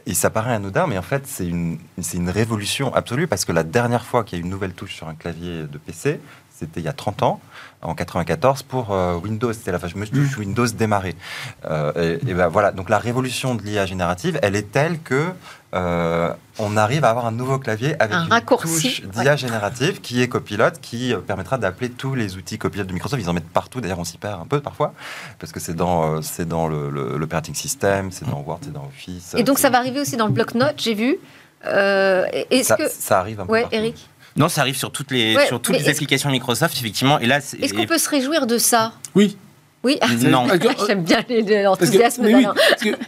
Et 0.06 0.14
ça 0.14 0.30
paraît 0.30 0.54
anodin, 0.54 0.86
mais 0.86 0.98
en 0.98 1.02
fait, 1.02 1.26
c'est 1.26 1.46
une, 1.46 1.78
une 2.14 2.30
révolution 2.30 2.92
absolue 2.94 3.28
parce 3.28 3.44
que 3.44 3.52
la 3.52 3.62
dernière 3.62 4.04
fois 4.04 4.24
qu'il 4.24 4.38
y 4.38 4.42
a 4.42 4.44
une 4.44 4.50
nouvelle 4.50 4.72
touche 4.72 4.94
sur 4.94 5.08
un 5.08 5.14
clavier 5.14 5.64
de 5.64 5.78
PC, 5.78 6.20
c'était 6.60 6.80
il 6.80 6.84
y 6.84 6.88
a 6.88 6.92
30 6.92 7.22
ans, 7.22 7.40
en 7.80 7.94
94, 7.94 8.62
pour 8.64 8.92
euh, 8.92 9.14
Windows. 9.16 9.52
C'était 9.52 9.72
la 9.72 9.78
fameuse 9.78 10.10
touche 10.10 10.36
mm. 10.36 10.40
Windows 10.40 10.66
démarrer. 10.66 11.16
Euh, 11.64 12.18
et, 12.26 12.34
ben 12.34 12.48
voilà, 12.48 12.70
donc 12.70 12.90
la 12.90 12.98
révolution 12.98 13.54
de 13.54 13.62
l'IA 13.62 13.86
générative, 13.86 14.38
elle 14.42 14.56
est 14.56 14.70
telle 14.70 15.00
que 15.00 15.30
euh, 15.72 16.34
on 16.58 16.76
arrive 16.76 17.04
à 17.04 17.10
avoir 17.10 17.24
un 17.24 17.32
nouveau 17.32 17.58
clavier 17.58 17.94
avec 17.98 18.14
un 18.14 18.24
une 18.24 18.58
touche 18.58 19.02
d'IA 19.02 19.36
générative 19.36 20.02
qui 20.02 20.20
est 20.20 20.28
copilote, 20.28 20.80
qui 20.82 21.14
permettra 21.26 21.56
d'appeler 21.56 21.88
tous 21.88 22.14
les 22.14 22.36
outils 22.36 22.58
copilotes 22.58 22.88
de 22.88 22.92
Microsoft. 22.92 23.22
Ils 23.22 23.30
en 23.30 23.32
mettent 23.32 23.48
partout, 23.48 23.80
d'ailleurs 23.80 24.00
on 24.00 24.04
s'y 24.04 24.18
perd 24.18 24.42
un 24.42 24.46
peu 24.46 24.60
parfois, 24.60 24.92
parce 25.38 25.50
que 25.50 25.60
c'est 25.60 25.74
dans, 25.74 26.20
c'est 26.20 26.46
dans 26.46 26.68
l'operating 26.68 27.54
system, 27.54 28.12
c'est 28.12 28.28
dans 28.28 28.42
Word, 28.46 28.60
c'est 28.62 28.72
dans 28.72 28.84
Office. 28.84 29.34
Et 29.38 29.44
donc 29.44 29.58
ça 29.58 29.70
va 29.70 29.78
arriver 29.78 30.00
aussi 30.00 30.18
dans 30.18 30.26
le 30.26 30.32
bloc-notes, 30.32 30.76
j'ai 30.76 30.94
vu. 30.94 31.16
est-ce 31.64 32.64
ça, 32.64 32.76
que... 32.76 32.88
ça 32.88 33.20
arrive 33.20 33.40
un 33.40 33.46
peu 33.46 33.52
ouais, 33.52 33.66
Eric 33.72 34.10
non, 34.40 34.48
ça 34.48 34.62
arrive 34.62 34.76
sur 34.76 34.90
toutes 34.90 35.10
les, 35.10 35.36
sur 35.46 35.60
toutes 35.60 35.78
les 35.78 35.88
applications 35.88 36.30
Microsoft, 36.30 36.74
effectivement. 36.78 37.18
Et 37.18 37.26
là, 37.26 37.38
est-ce 37.38 37.74
qu'on 37.74 37.84
peut 37.84 37.98
se 37.98 38.08
réjouir 38.08 38.46
de 38.46 38.56
ça? 38.56 38.94
Oui. 39.14 39.36
Oui, 39.82 39.98
non. 40.22 40.46
J'aime 40.86 41.04
bien 41.04 41.22
l'enthousiasme 41.62 42.24
oui, 42.24 42.46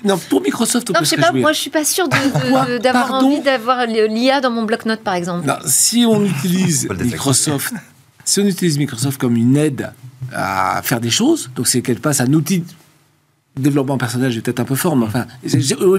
Non, 0.05 0.19
pour 0.19 0.43
Microsoft, 0.43 0.91
on 0.91 0.93
non, 0.93 1.01
peut 1.01 1.05
je 1.05 1.11
sais 1.11 1.17
pas, 1.17 1.33
moi, 1.33 1.53
je 1.53 1.59
suis 1.59 1.71
pas 1.71 1.85
sûre 1.85 2.09
d'avoir 2.09 3.13
envie 3.13 3.41
d'avoir 3.41 3.87
l'IA 3.87 4.41
dans 4.41 4.51
mon 4.51 4.63
bloc-notes, 4.63 5.03
par 5.03 5.15
exemple. 5.15 5.47
Non, 5.47 5.57
si 5.67 6.05
on 6.07 6.23
utilise 6.39 6.89
Microsoft, 6.89 7.73
si 8.25 8.41
on 8.41 8.45
utilise 8.45 8.79
Microsoft 8.79 9.19
comme 9.21 9.37
une 9.37 9.57
aide 9.57 9.93
à 10.35 10.81
faire 10.83 11.01
des 11.01 11.11
choses, 11.11 11.51
donc 11.57 11.67
c'est 11.67 11.83
qu'elle 11.83 12.01
passe 12.01 12.21
un 12.21 12.33
outil 12.33 12.65
développement 13.57 13.99
personnel, 13.99 14.31
j'ai 14.31 14.41
peut-être 14.41 14.61
un 14.61 14.65
peu 14.65 14.75
fort, 14.75 14.97
mais 14.97 15.05
enfin, 15.05 15.27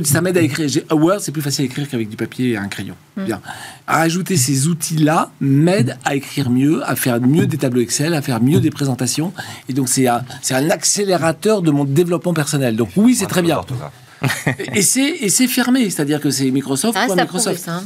ça 0.04 0.22
m'aide 0.22 0.38
à 0.38 0.42
écrire. 0.42 0.70
Word, 0.92 1.20
c'est 1.20 1.32
plus 1.32 1.42
facile 1.42 1.64
à 1.64 1.66
écrire 1.66 1.88
qu'avec 1.88 2.10
du 2.10 2.16
papier 2.16 2.52
et 2.52 2.58
un 2.58 2.68
crayon. 2.68 2.96
Mm. 3.16 3.26
Bien. 3.26 3.42
Rajouter 3.88 4.38
ces 4.38 4.68
outils-là 4.68 5.32
m'aide 5.40 5.98
à 6.04 6.16
écrire 6.16 6.50
mieux, 6.50 6.82
à 6.90 6.96
faire 6.96 7.22
mieux 7.22 7.46
des 7.46 7.58
tableaux 7.58 7.82
Excel, 7.82 8.14
à 8.16 8.22
faire 8.22 8.42
mieux 8.42 8.60
des 8.60 8.72
présentations. 8.72 9.34
Et 9.70 9.74
donc, 9.74 9.88
c'est 9.88 10.08
un, 10.08 10.24
un 10.52 10.70
accélérateur 10.70 11.62
de 11.62 11.70
mon 11.70 11.86
développement 11.86 12.34
personnel. 12.34 12.76
Donc, 12.76 12.90
oui, 12.96 13.14
c'est 13.14 13.28
très 13.28 13.44
bien. 13.44 13.62
et 14.74 14.82
c'est 14.82 15.48
fermé, 15.48 15.90
c'est-à-dire 15.90 16.22
que 16.22 16.32
c'est 16.32 16.50
Microsoft 16.50 16.98
ah, 17.00 17.14
Microsoft. 17.14 17.68
Hein. 17.68 17.84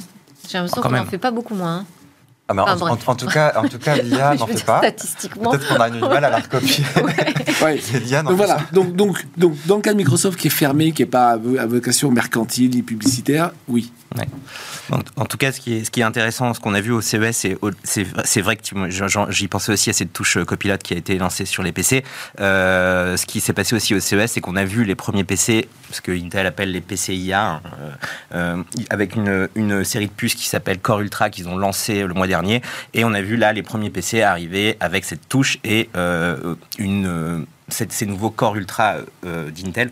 J'ai 0.49 0.59
l'impression 0.59 0.81
qu'on 0.81 0.91
n'en 0.91 1.05
fait 1.05 1.17
pas 1.17 1.31
beaucoup 1.31 1.55
moins. 1.55 1.85
Ah, 2.49 2.77
en, 2.79 3.15
tout 3.15 3.27
cas, 3.27 3.53
en 3.57 3.67
tout 3.67 3.77
cas, 3.77 3.97
l'IA 3.97 4.35
n'en 4.35 4.47
fait 4.47 4.63
pas. 4.63 4.77
Statistiquement. 4.77 5.51
Peut-être 5.51 5.67
qu'on 5.67 5.81
a 5.81 5.89
du 5.89 5.99
mal 5.99 6.23
à 6.23 6.29
la 6.29 6.37
recopier. 6.37 6.85
ouais. 7.61 7.81
donc 8.23 8.37
voilà. 8.37 8.59
Donc, 8.71 8.95
donc, 8.95 9.25
donc, 9.35 9.53
dans 9.65 9.75
le 9.75 9.81
cas 9.81 9.91
de 9.91 9.97
Microsoft 9.97 10.39
qui 10.39 10.47
est 10.47 10.51
fermé, 10.51 10.93
qui 10.93 11.01
n'est 11.01 11.09
pas 11.09 11.31
à 11.31 11.65
vocation 11.65 12.09
mercantile 12.09 12.77
et 12.77 12.83
publicitaire, 12.83 13.51
oui. 13.67 13.91
En, 15.17 15.25
tout 15.25 15.37
cas, 15.37 15.51
ce 15.51 15.59
qui 15.59 15.73
est, 15.73 16.03
intéressant, 16.03 16.53
ce 16.53 16.59
qu'on 16.59 16.73
a 16.73 16.81
vu 16.81 16.91
au 16.91 17.01
CES, 17.01 17.47
c'est 17.83 18.41
vrai 18.41 18.55
que 18.55 18.63
j'y 19.29 19.47
pensais 19.47 19.71
aussi 19.71 19.89
à 19.89 19.93
cette 19.93 20.13
touche 20.13 20.37
copilote 20.45 20.81
qui 20.81 20.93
a 20.93 20.97
été 20.97 21.17
lancée 21.17 21.45
sur 21.45 21.61
les 21.61 21.71
PC. 21.71 22.03
Euh, 22.39 23.17
ce 23.17 23.25
qui 23.25 23.41
s'est 23.41 23.53
passé 23.53 23.75
aussi 23.75 23.93
au 23.95 23.99
CES, 23.99 24.31
c'est 24.31 24.41
qu'on 24.41 24.55
a 24.55 24.63
vu 24.63 24.85
les 24.85 24.95
premiers 24.95 25.23
PC, 25.23 25.67
ce 25.91 26.01
que 26.01 26.11
Intel 26.11 26.45
appelle 26.45 26.71
les 26.71 26.81
PCIA, 26.81 27.41
hein, 27.41 27.61
euh, 28.33 28.63
avec 28.89 29.15
une, 29.15 29.49
une, 29.55 29.83
série 29.83 30.07
de 30.07 30.11
puces 30.11 30.35
qui 30.35 30.47
s'appelle 30.47 30.79
Core 30.79 31.01
Ultra 31.01 31.29
qu'ils 31.29 31.49
ont 31.49 31.57
lancé 31.57 32.03
le 32.03 32.13
mois 32.13 32.27
dernier. 32.27 32.61
Et 32.93 33.03
on 33.03 33.13
a 33.13 33.21
vu 33.21 33.35
là 33.35 33.51
les 33.51 33.63
premiers 33.63 33.89
PC 33.89 34.21
arriver 34.21 34.77
avec 34.79 35.03
cette 35.03 35.27
touche 35.27 35.59
et 35.63 35.89
euh, 35.97 36.55
une, 36.77 37.45
ces 37.67 38.05
nouveaux 38.05 38.31
Core 38.31 38.55
Ultra 38.55 38.95
d'Intel. 39.23 39.91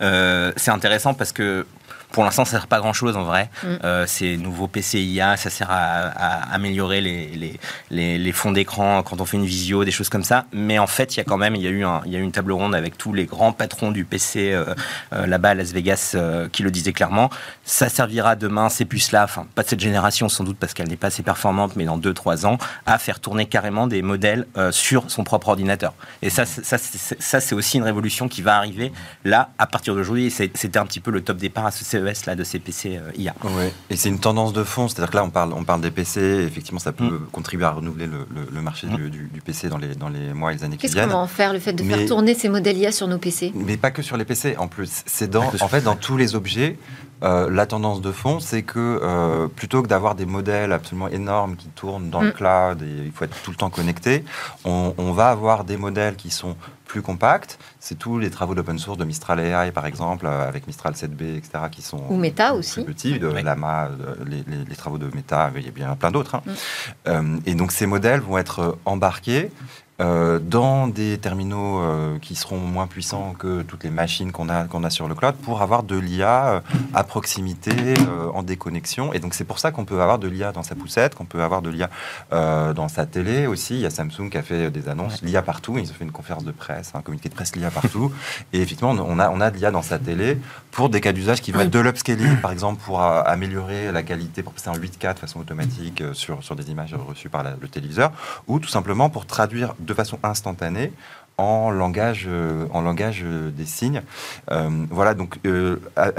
c'est 0.00 0.70
intéressant 0.70 1.14
parce 1.14 1.32
que 1.32 1.66
pour 2.12 2.24
l'instant, 2.24 2.44
ça 2.44 2.56
ne 2.56 2.60
sert 2.60 2.66
pas 2.66 2.78
grand-chose 2.78 3.16
en 3.16 3.24
vrai. 3.24 3.50
Mm. 3.62 3.66
Euh, 3.84 4.06
ces 4.06 4.36
nouveaux 4.36 4.68
PCIA, 4.68 5.36
ça 5.36 5.50
sert 5.50 5.70
à, 5.70 6.06
améliorer 6.52 7.00
les, 7.00 7.58
les, 7.90 8.32
fonds 8.32 8.52
d'écran 8.52 9.02
quand 9.02 9.20
on 9.20 9.24
fait 9.24 9.36
une 9.36 9.46
visio, 9.46 9.84
des 9.84 9.90
choses 9.90 10.08
comme 10.08 10.24
ça. 10.24 10.46
Mais 10.52 10.78
en 10.78 10.86
fait, 10.86 11.14
il 11.14 11.18
y 11.18 11.20
a 11.20 11.24
quand 11.24 11.36
même 11.36 11.54
il 11.56 11.62
y 11.62 11.66
a 11.66 11.70
eu, 11.70 11.80
y 11.80 12.16
a 12.16 12.18
eu 12.18 12.22
une 12.22 12.32
table 12.32 12.52
ronde 12.52 12.74
avec 12.74 12.96
tous 12.96 13.12
les 13.12 13.26
grands 13.26 13.52
patrons 13.52 13.90
du 13.90 14.04
PC 14.04 14.52
euh, 14.52 14.74
euh, 15.12 15.26
là-bas 15.26 15.50
à 15.50 15.54
Las 15.54 15.72
Vegas 15.72 16.16
qui 16.52 16.62
le 16.62 16.70
disaient 16.70 16.92
clairement. 16.92 17.30
Ça 17.64 17.88
servira 17.88 18.36
demain, 18.36 18.68
ces 18.68 18.84
puces-là, 18.84 19.24
enfin 19.24 19.46
pas 19.54 19.62
de 19.62 19.68
cette 19.68 19.80
génération 19.80 20.28
sans 20.28 20.44
doute 20.44 20.56
parce 20.58 20.74
qu'elle 20.74 20.88
n'est 20.88 20.96
pas 20.96 21.08
assez 21.08 21.22
performante, 21.22 21.76
mais 21.76 21.84
dans 21.84 21.98
2-3 21.98 22.46
ans, 22.46 22.58
à 22.86 22.98
faire 22.98 23.20
tourner 23.20 23.46
carrément 23.46 23.86
des 23.86 24.02
modèles 24.02 24.46
sur 24.70 25.10
son 25.10 25.24
propre 25.24 25.48
ordinateur. 25.48 25.94
Et 26.22 26.30
ça, 26.30 26.44
ça, 26.46 26.78
ça 26.78 27.40
c'est 27.40 27.54
aussi 27.54 27.78
une 27.78 27.84
révolution 27.84 28.28
qui 28.28 28.42
va 28.42 28.56
arriver 28.56 28.92
là 29.24 29.50
à 29.58 29.66
partir 29.66 29.94
d'aujourd'hui. 29.94 30.30
C'était 30.30 30.78
un 30.78 30.86
petit 30.86 31.00
peu 31.00 31.10
le 31.10 31.20
top 31.20 31.36
départ 31.36 31.66
à 31.66 31.70
ce 31.70 31.84
Là, 32.26 32.36
de 32.36 32.44
ces 32.44 32.60
PC 32.60 32.96
euh, 32.96 33.10
IA. 33.16 33.34
Oui, 33.42 33.64
et 33.90 33.96
c'est 33.96 34.08
une 34.08 34.20
tendance 34.20 34.52
de 34.52 34.62
fond, 34.62 34.88
c'est-à-dire 34.88 35.10
que 35.10 35.16
là, 35.16 35.24
on 35.24 35.30
parle, 35.30 35.52
on 35.52 35.64
parle 35.64 35.80
des 35.80 35.90
PC, 35.90 36.20
effectivement, 36.20 36.78
ça 36.78 36.92
peut 36.92 37.04
mm. 37.04 37.26
contribuer 37.32 37.66
à 37.66 37.72
renouveler 37.72 38.06
le, 38.06 38.62
marché 38.62 38.86
mm. 38.86 39.08
du, 39.08 39.42
PC 39.44 39.68
dans 39.68 39.78
les, 39.78 39.94
dans 39.94 40.08
les 40.08 40.32
mois 40.32 40.52
et 40.52 40.56
les 40.56 40.64
années 40.64 40.76
qui 40.76 40.86
viennent. 40.86 40.94
Qu'est-ce 40.94 41.06
qu'on 41.06 41.18
va 41.18 41.22
en 41.22 41.26
faire, 41.26 41.52
le 41.52 41.58
fait 41.58 41.72
de 41.72 41.82
faire 41.82 42.06
tourner 42.06 42.34
ces 42.34 42.48
modèles 42.48 42.78
IA 42.78 42.92
sur 42.92 43.08
nos 43.08 43.18
PC 43.18 43.52
Mais 43.54 43.76
pas 43.76 43.90
que 43.90 44.02
sur 44.02 44.16
les 44.16 44.24
PC, 44.24 44.56
en 44.56 44.68
plus. 44.68 45.02
C'est 45.06 45.28
dans, 45.28 45.46
en 45.46 45.68
fait, 45.68 45.82
dans 45.82 45.96
tous 45.96 46.16
les 46.16 46.36
objets, 46.36 46.78
euh, 47.22 47.50
la 47.50 47.66
tendance 47.66 48.00
de 48.00 48.12
fond, 48.12 48.40
c'est 48.40 48.62
que 48.62 49.00
euh, 49.02 49.48
plutôt 49.48 49.82
que 49.82 49.88
d'avoir 49.88 50.14
des 50.14 50.26
modèles 50.26 50.72
absolument 50.72 51.08
énormes 51.08 51.56
qui 51.56 51.68
tournent 51.68 52.10
dans 52.10 52.20
le 52.20 52.28
mm. 52.28 52.32
cloud 52.32 52.82
et 52.82 53.06
il 53.06 53.12
faut 53.12 53.24
être 53.24 53.36
tout 53.42 53.50
le 53.50 53.56
temps 53.56 53.70
connecté, 53.70 54.24
on, 54.64 54.94
on 54.98 55.12
va 55.12 55.30
avoir 55.30 55.64
des 55.64 55.76
modèles 55.76 56.16
qui 56.16 56.30
sont 56.30 56.56
plus 56.86 57.02
compacts. 57.02 57.58
C'est 57.80 57.98
tous 57.98 58.18
les 58.18 58.30
travaux 58.30 58.54
d'open 58.54 58.78
source 58.78 58.98
de 58.98 59.04
Mistral 59.04 59.40
AI, 59.40 59.72
par 59.72 59.86
exemple, 59.86 60.26
euh, 60.26 60.48
avec 60.48 60.66
Mistral 60.66 60.94
7B, 60.94 61.36
etc., 61.36 61.64
qui 61.70 61.82
sont 61.82 62.02
ou 62.08 62.16
Meta 62.16 62.54
aussi. 62.54 62.82
plus 62.82 62.94
petits, 62.94 63.18
de 63.18 63.28
Lama, 63.28 63.90
les, 64.26 64.44
les, 64.68 64.76
travaux 64.76 64.98
de 64.98 65.10
Meta, 65.14 65.50
il 65.56 65.64
y 65.64 65.68
a 65.68 65.70
bien 65.70 65.94
plein 65.96 66.10
d'autres. 66.10 66.36
Hein. 66.36 67.22
Mm. 67.22 67.40
et 67.46 67.54
donc 67.54 67.72
ces 67.72 67.86
modèles 67.86 68.20
vont 68.20 68.38
être 68.38 68.78
embarqués 68.84 69.50
euh, 69.98 70.38
dans 70.38 70.88
des 70.88 71.16
terminaux 71.16 71.80
euh, 71.80 72.18
qui 72.18 72.34
seront 72.34 72.58
moins 72.58 72.86
puissants 72.86 73.34
que 73.38 73.62
toutes 73.62 73.82
les 73.82 73.90
machines 73.90 74.30
qu'on 74.30 74.50
a, 74.50 74.64
qu'on 74.64 74.84
a 74.84 74.90
sur 74.90 75.08
le 75.08 75.14
cloud 75.14 75.36
pour 75.36 75.62
avoir 75.62 75.84
de 75.84 75.96
l'IA 75.96 76.48
euh, 76.48 76.60
à 76.92 77.02
proximité, 77.02 77.94
en 78.34 78.42
déconnexion. 78.42 79.14
Et 79.14 79.20
donc 79.20 79.32
c'est 79.32 79.44
pour 79.44 79.58
ça 79.58 79.70
qu'on 79.70 79.84
peut 79.84 80.02
avoir 80.02 80.18
de 80.18 80.28
l'IA 80.28 80.52
dans 80.52 80.62
sa 80.62 80.74
poussette, 80.74 81.14
qu'on 81.14 81.24
peut 81.24 81.42
avoir 81.42 81.62
de 81.62 81.70
l'IA 81.70 81.88
dans 82.30 82.88
sa 82.88 83.06
télé 83.06 83.46
aussi. 83.46 83.74
Il 83.74 83.80
y 83.80 83.86
a 83.86 83.90
Samsung 83.90 84.28
qui 84.30 84.38
a 84.38 84.42
fait 84.42 84.70
des 84.70 84.88
annonces, 84.88 85.22
l'IA 85.22 85.42
partout. 85.42 85.78
Ils 85.78 85.90
ont 85.90 85.94
fait 85.94 86.04
une 86.04 86.12
conférence 86.12 86.44
de 86.44 86.52
presse, 86.52 86.92
un 86.94 87.00
communiqué 87.00 87.28
de 87.28 87.34
presse 87.34 87.56
l'IA 87.56 87.70
partout. 87.70 88.12
Et 88.52 88.60
effectivement, 88.60 88.90
on 88.90 89.18
a, 89.18 89.30
on 89.30 89.40
a 89.40 89.50
de 89.50 89.56
l'IA 89.56 89.70
dans 89.70 89.82
sa 89.82 89.98
télé 89.98 90.38
pour 90.70 90.88
des 90.88 91.00
cas 91.00 91.12
d'usage 91.12 91.40
qui 91.40 91.52
vont 91.52 91.60
être 91.60 91.70
de 91.70 91.78
l'upscaling, 91.78 92.36
par 92.36 92.52
exemple, 92.52 92.82
pour 92.84 93.02
améliorer 93.02 93.92
la 93.92 94.02
qualité, 94.02 94.42
pour 94.42 94.52
passer 94.52 94.68
en 94.68 94.76
8K 94.76 95.14
de 95.14 95.18
façon 95.18 95.40
automatique 95.40 96.02
sur, 96.12 96.42
sur 96.42 96.56
des 96.56 96.70
images 96.70 96.94
reçues 96.94 97.28
par 97.28 97.44
le 97.44 97.68
téléviseur, 97.68 98.12
ou 98.46 98.58
tout 98.58 98.68
simplement 98.68 99.08
pour 99.08 99.26
traduire 99.26 99.74
de 99.86 99.94
façon 99.94 100.18
instantanée 100.22 100.92
en 101.38 101.70
langage, 101.70 102.26
en 102.72 102.80
langage 102.80 103.22
des 103.22 103.66
signes. 103.66 104.02
voilà, 104.48 105.12
donc 105.12 105.38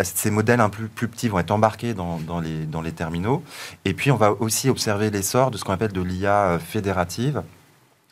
ces 0.03 0.29
modèles 0.29 0.59
un 0.59 0.69
peu 0.69 0.83
plus 0.83 1.07
petits 1.07 1.27
vont 1.27 1.39
être 1.39 1.49
embarqués 1.49 1.95
les, 2.39 2.65
dans 2.65 2.81
les 2.81 2.91
terminaux. 2.91 3.43
Et 3.83 3.95
puis, 3.95 4.11
on 4.11 4.15
va 4.15 4.33
aussi 4.33 4.69
observer 4.69 5.09
l'essor 5.09 5.49
de 5.49 5.57
ce 5.57 5.63
qu'on 5.63 5.73
appelle 5.73 5.91
de 5.91 6.01
l'IA 6.01 6.59
fédérative. 6.63 7.41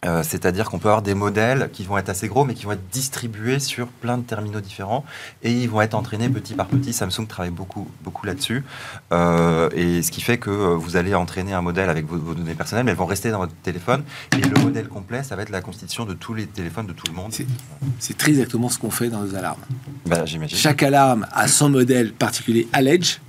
Euh, 0.05 0.23
c'est-à-dire 0.23 0.69
qu'on 0.69 0.79
peut 0.79 0.87
avoir 0.87 1.01
des 1.01 1.15
modèles 1.15 1.69
qui 1.73 1.83
vont 1.83 1.97
être 1.97 2.09
assez 2.09 2.27
gros, 2.27 2.45
mais 2.45 2.53
qui 2.53 2.65
vont 2.65 2.73
être 2.73 2.89
distribués 2.91 3.59
sur 3.59 3.87
plein 3.87 4.17
de 4.17 4.23
terminaux 4.23 4.61
différents, 4.61 5.03
et 5.43 5.51
ils 5.51 5.69
vont 5.69 5.81
être 5.81 5.95
entraînés 5.95 6.29
petit 6.29 6.53
par 6.53 6.67
petit. 6.67 6.93
Samsung 6.93 7.27
travaille 7.27 7.51
beaucoup, 7.51 7.87
beaucoup 8.03 8.25
là-dessus, 8.25 8.63
euh, 9.11 9.69
et 9.73 10.01
ce 10.01 10.11
qui 10.11 10.21
fait 10.21 10.37
que 10.37 10.49
euh, 10.49 10.75
vous 10.75 10.95
allez 10.95 11.15
entraîner 11.15 11.53
un 11.53 11.61
modèle 11.61 11.89
avec 11.89 12.05
vos, 12.05 12.33
données 12.33 12.53
personnelles, 12.53 12.85
mais 12.85 12.91
elles 12.91 12.97
vont 12.97 13.05
rester 13.05 13.31
dans 13.31 13.39
votre 13.39 13.55
téléphone, 13.63 14.03
et 14.37 14.41
le 14.41 14.61
modèle 14.61 14.87
complet, 14.87 15.23
ça 15.23 15.35
va 15.35 15.41
être 15.41 15.49
la 15.49 15.61
constitution 15.61 16.05
de 16.05 16.13
tous 16.13 16.33
les 16.33 16.45
téléphones 16.45 16.87
de 16.87 16.93
tout 16.93 17.07
le 17.07 17.13
monde. 17.13 17.33
C'est 17.99 18.17
très 18.17 18.31
exactement 18.31 18.69
ce 18.69 18.77
qu'on 18.77 18.91
fait 18.91 19.09
dans 19.09 19.21
nos 19.21 19.35
alarmes. 19.35 19.61
Bah, 20.05 20.25
Chaque 20.47 20.83
alarme 20.83 21.25
a 21.31 21.47
son 21.47 21.69
modèle 21.69 22.13
particulier 22.13 22.67
à 22.73 22.81
l'edge, 22.81 23.19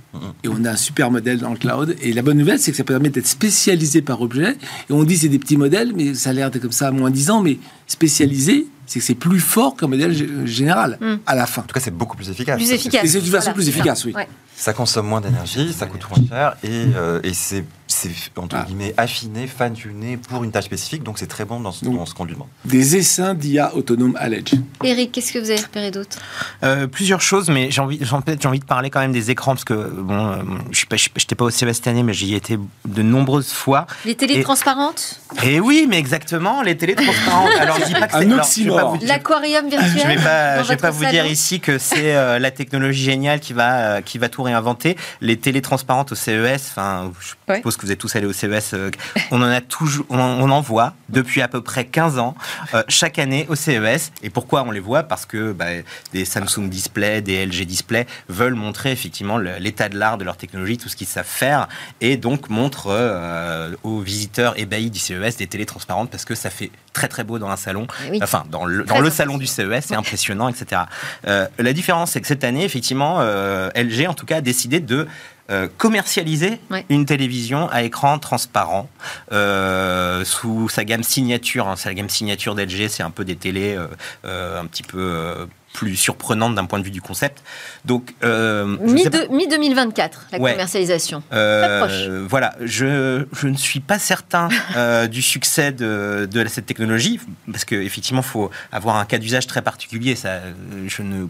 et 0.43 0.47
on 0.47 0.63
a 0.65 0.71
un 0.71 0.75
super 0.75 1.11
modèle 1.11 1.39
dans 1.39 1.51
le 1.51 1.57
cloud. 1.57 1.95
Et 2.01 2.13
la 2.13 2.21
bonne 2.21 2.37
nouvelle, 2.37 2.59
c'est 2.59 2.71
que 2.71 2.77
ça 2.77 2.83
permet 2.83 3.09
d'être 3.09 3.27
spécialisé 3.27 4.01
par 4.01 4.21
objet. 4.21 4.57
Et 4.89 4.93
on 4.93 5.03
dit 5.03 5.17
c'est 5.17 5.29
des 5.29 5.39
petits 5.39 5.57
modèles, 5.57 5.93
mais 5.95 6.13
ça 6.13 6.31
a 6.31 6.33
l'air 6.33 6.51
d'être 6.51 6.61
comme 6.61 6.71
ça 6.71 6.87
à 6.87 6.91
moins 6.91 7.09
10 7.09 7.31
ans. 7.31 7.41
Mais 7.41 7.57
spécialisé, 7.87 8.67
c'est 8.85 8.99
que 8.99 9.05
c'est 9.05 9.15
plus 9.15 9.39
fort 9.39 9.75
qu'un 9.75 9.87
modèle 9.87 10.47
général 10.47 10.97
mm. 10.99 11.15
à 11.25 11.35
la 11.35 11.45
fin. 11.45 11.61
En 11.61 11.65
tout 11.65 11.73
cas, 11.73 11.79
c'est 11.79 11.95
beaucoup 11.95 12.15
plus 12.15 12.29
efficace. 12.29 12.57
Plus 12.57 12.71
efficace. 12.71 13.07
C'est 13.07 13.19
une 13.19 13.25
façon 13.25 13.53
plus 13.53 13.67
efficace, 13.67 14.05
oui. 14.05 14.13
Ça 14.55 14.73
consomme 14.73 15.07
moins 15.07 15.21
d'énergie, 15.21 15.71
ça 15.71 15.85
coûte 15.85 16.01
moins 16.09 16.27
cher 16.27 16.57
et, 16.63 16.87
euh, 16.95 17.19
et 17.23 17.33
c'est 17.35 17.63
c'est 17.87 18.11
entre 18.35 18.57
ah. 18.59 18.65
guillemets 18.65 18.93
affiné, 18.97 19.47
fine-tuné 19.47 20.17
pour 20.17 20.43
une 20.43 20.51
tâche 20.51 20.65
spécifique, 20.65 21.03
donc 21.03 21.17
c'est 21.17 21.27
très 21.27 21.45
bon 21.45 21.59
dans 21.59 21.71
ce, 21.71 21.85
qu'on 22.13 22.25
lui 22.25 22.33
demande. 22.33 22.47
Des 22.65 22.97
essaims 22.97 23.33
d'IA 23.33 23.73
autonome 23.75 24.15
à 24.19 24.29
l'edge. 24.29 24.53
Eric, 24.83 25.11
qu'est-ce 25.11 25.33
que 25.33 25.39
vous 25.39 25.49
avez 25.49 25.61
repéré 25.61 25.91
d'autre? 25.91 26.17
Euh, 26.63 26.87
Plusieurs 26.87 27.21
choses, 27.21 27.49
mais 27.49 27.71
j'ai 27.71 27.81
envie, 27.81 27.99
j'ai 28.01 28.47
envie 28.47 28.59
de 28.59 28.65
parler 28.65 28.89
quand 28.89 28.99
même 28.99 29.11
des 29.11 29.31
écrans 29.31 29.53
parce 29.53 29.63
que 29.63 29.73
bon, 29.73 30.27
euh, 30.27 30.35
je 30.71 30.85
n'étais 30.85 31.35
pas, 31.35 31.45
au 31.45 31.49
CES 31.49 31.73
cette 31.73 31.87
année, 31.87 32.03
mais 32.03 32.13
j'y 32.13 32.33
ai 32.33 32.37
été 32.37 32.59
de 32.85 33.01
nombreuses 33.01 33.51
fois. 33.51 33.87
Les 34.05 34.15
télés 34.15 34.41
transparentes? 34.41 35.21
Eh 35.43 35.59
oui, 35.59 35.87
mais 35.89 35.97
exactement, 35.97 36.61
les 36.61 36.75
télés 36.75 36.95
transparentes. 36.95 37.51
Alors, 37.59 37.79
je 37.79 37.85
dis 37.85 37.93
pas 37.93 38.07
que 38.07 38.43
c'est 38.43 39.05
l'aquarium 39.05 39.69
virtuel. 39.69 40.01
Je 40.03 40.07
vais 40.07 40.23
pas, 40.23 40.63
je 40.63 40.67
vais 40.67 40.77
pas 40.77 40.91
vous 40.91 41.05
dire 41.05 41.25
ici 41.25 41.59
que 41.59 41.77
c'est 41.77 42.15
euh, 42.15 42.39
la 42.39 42.51
technologie 42.51 43.03
géniale 43.03 43.39
qui 43.39 43.53
va, 43.53 44.01
qui 44.01 44.17
va 44.17 44.29
tout 44.29 44.43
réinventer. 44.43 44.97
Les 45.21 45.37
télés 45.37 45.61
transparentes 45.61 46.11
au 46.11 46.15
CES, 46.15 46.71
enfin, 46.71 47.11
je 47.19 47.55
suppose 47.55 47.76
que 47.77 47.85
vous 47.85 47.91
êtes 47.91 47.99
tous 47.99 48.15
allés 48.15 48.25
au 48.25 48.33
CES. 48.33 48.73
Euh, 48.73 48.91
on 49.31 49.41
en 49.41 49.49
a 49.49 49.61
toujours, 49.61 50.05
on, 50.09 50.49
en 50.49 50.61
voit 50.61 50.93
depuis 51.09 51.41
à 51.41 51.47
peu 51.47 51.61
près 51.61 51.85
15 51.85 52.19
ans 52.19 52.35
euh, 52.73 52.83
chaque 52.87 53.19
année 53.19 53.45
au 53.49 53.55
CES. 53.55 54.11
Et 54.23 54.29
pourquoi 54.29 54.63
on 54.63 54.71
les 54.71 54.79
voit? 54.79 55.03
Parce 55.03 55.25
que 55.25 55.51
bah, 55.51 55.65
des 56.13 56.25
Samsung 56.25 56.69
Display, 56.69 57.21
des 57.21 57.45
LG 57.45 57.65
Display 57.65 58.07
veulent 58.29 58.55
montrer 58.55 58.91
effectivement 58.91 59.37
l'état 59.37 59.89
de 59.89 59.97
l'art 59.97 60.17
de 60.17 60.23
leur 60.23 60.37
technologie, 60.37 60.77
tout 60.77 60.89
ce 60.89 60.95
qu'ils 60.95 61.07
savent 61.07 61.25
faire, 61.25 61.67
et 62.01 62.17
donc 62.17 62.49
montrent 62.49 62.87
euh, 62.89 63.73
aux 63.83 63.99
visiteurs 63.99 64.57
ébahis 64.59 64.89
du 64.89 64.99
CES 64.99 65.37
des 65.37 65.47
télé 65.47 65.65
transparentes 65.65 66.09
parce 66.09 66.25
que 66.25 66.35
ça 66.35 66.49
fait 66.49 66.71
très 66.93 67.07
très 67.07 67.23
beau 67.23 67.37
dans 67.39 67.49
un 67.49 67.57
salon, 67.57 67.87
eh 68.11 68.21
enfin 68.23 68.43
dans 68.49 68.65
le, 68.65 68.83
dans 68.83 68.99
le 68.99 69.09
salon 69.09 69.37
du 69.37 69.45
CES, 69.45 69.85
c'est 69.85 69.95
impressionnant, 69.95 70.49
etc. 70.49 70.81
la 71.23 71.73
différence, 71.73 72.11
c'est 72.11 72.21
que 72.21 72.27
cette 72.27 72.43
année, 72.43 72.63
effectivement, 72.63 73.21
LG 73.21 74.07
en 74.07 74.13
tout 74.13 74.25
cas 74.25 74.37
a 74.37 74.41
décidé 74.41 74.79
de 74.79 75.07
euh, 75.49 75.69
commercialiser 75.77 76.59
une 76.89 77.05
télévision 77.05 77.69
à 77.69 77.83
écran 77.83 78.19
transparent 78.19 78.89
euh, 79.31 80.25
sous 80.25 80.67
sa 80.67 80.83
gamme 80.83 81.03
signature. 81.03 81.69
Hein. 81.69 81.77
Sa 81.77 81.93
gamme 81.93 82.09
signature 82.09 82.53
d'LG, 82.53 82.89
c'est 82.89 83.01
un 83.03 83.11
peu 83.11 83.23
des 83.23 83.37
télés 83.37 83.77
euh, 84.25 84.59
un 84.59 84.65
petit 84.65 84.83
peu 84.83 85.47
plus 85.71 85.95
surprenantes 85.95 86.55
d'un 86.55 86.65
point 86.65 86.79
de 86.79 86.83
vue 86.83 86.91
du 86.91 87.01
concept. 87.01 87.43
Donc 87.85 88.13
mi, 88.21 89.47
2024 89.47 90.27
la 90.33 90.37
commercialisation. 90.37 91.23
Très 91.29 91.79
proche. 91.79 92.07
Voilà, 92.27 92.53
je, 92.59 93.25
je, 93.31 93.47
ne 93.47 93.55
suis 93.55 93.79
pas 93.79 93.99
certain 93.99 94.49
du 95.07 95.21
succès 95.21 95.71
de, 95.71 96.27
de, 96.29 96.45
cette 96.49 96.65
technologie 96.65 97.21
parce 97.49 97.63
qu'effectivement, 97.63 98.21
il 98.21 98.27
faut 98.27 98.51
avoir 98.73 98.97
un 98.97 99.05
cas 99.05 99.17
d'usage 99.17 99.47
très 99.47 99.61
particulier. 99.61 100.15
Ça, 100.15 100.41
je 100.87 101.01
ne 101.03 101.27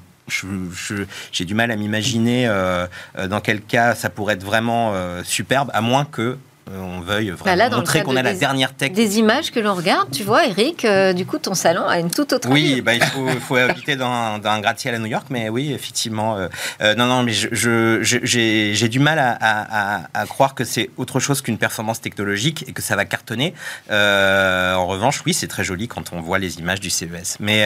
j'ai 1.32 1.46
du 1.46 1.54
mal 1.54 1.72
à 1.72 1.76
m'imaginer 1.76 2.48
euh, 2.48 2.86
euh, 3.18 3.28
dans 3.28 3.40
quel 3.40 3.62
cas 3.62 3.96
ça 3.96 4.10
pourrait 4.10 4.36
être 4.36 4.44
vraiment 4.44 4.92
euh, 4.94 5.22
superbe, 5.24 5.72
à 5.74 5.82
moins 5.82 6.06
que 6.06 6.38
on 6.70 7.00
veuille 7.00 7.32
bah 7.32 7.56
vraiment 7.56 7.78
montrer 7.78 8.04
qu'on 8.04 8.18
a 8.18 8.22
la 8.22 8.34
dernière 8.34 8.74
tech. 8.74 8.92
Des 8.92 9.20
images 9.20 9.52
que 9.52 9.62
l'on 9.62 9.74
regarde, 9.74 10.12
tu 10.12 10.24
vois, 10.24 10.46
Eric, 10.48 10.86
du 11.16 11.26
coup, 11.26 11.38
ton 11.38 11.54
salon 11.54 11.88
a 11.88 11.98
une 11.98 12.12
toute 12.12 12.34
autre. 12.34 12.50
Oui, 12.52 12.82
bah, 12.82 12.94
il 12.94 13.02
faut, 13.40 13.56
habiter 13.56 13.96
dans 13.96 14.12
un, 14.44 14.60
gratte-ciel 14.60 14.94
à 14.94 15.00
New 15.00 15.06
York, 15.06 15.28
mais 15.30 15.48
oui, 15.48 15.72
effectivement. 15.72 16.38
non, 16.82 17.06
non, 17.06 17.24
mais 17.24 17.32
j'ai 17.32 18.90
du 18.90 19.00
mal 19.00 19.18
à, 19.40 20.26
croire 20.28 20.56
que 20.56 20.66
c'est 20.66 20.90
autre 20.98 21.22
chose 21.22 21.42
qu'une 21.42 21.58
performance 21.58 22.02
technologique 22.02 22.66
et 22.68 22.74
que 22.74 22.82
ça 22.82 22.98
va 22.98 23.06
cartonner. 23.06 23.54
en 23.90 24.88
revanche, 24.88 25.22
oui, 25.26 25.34
c'est 25.34 25.48
très 25.48 25.64
joli 25.64 25.88
quand 25.88 26.12
on 26.12 26.20
voit 26.20 26.38
les 26.38 26.60
images 26.60 26.82
du 26.82 26.90
CES. 26.90 27.38
Mais 27.40 27.66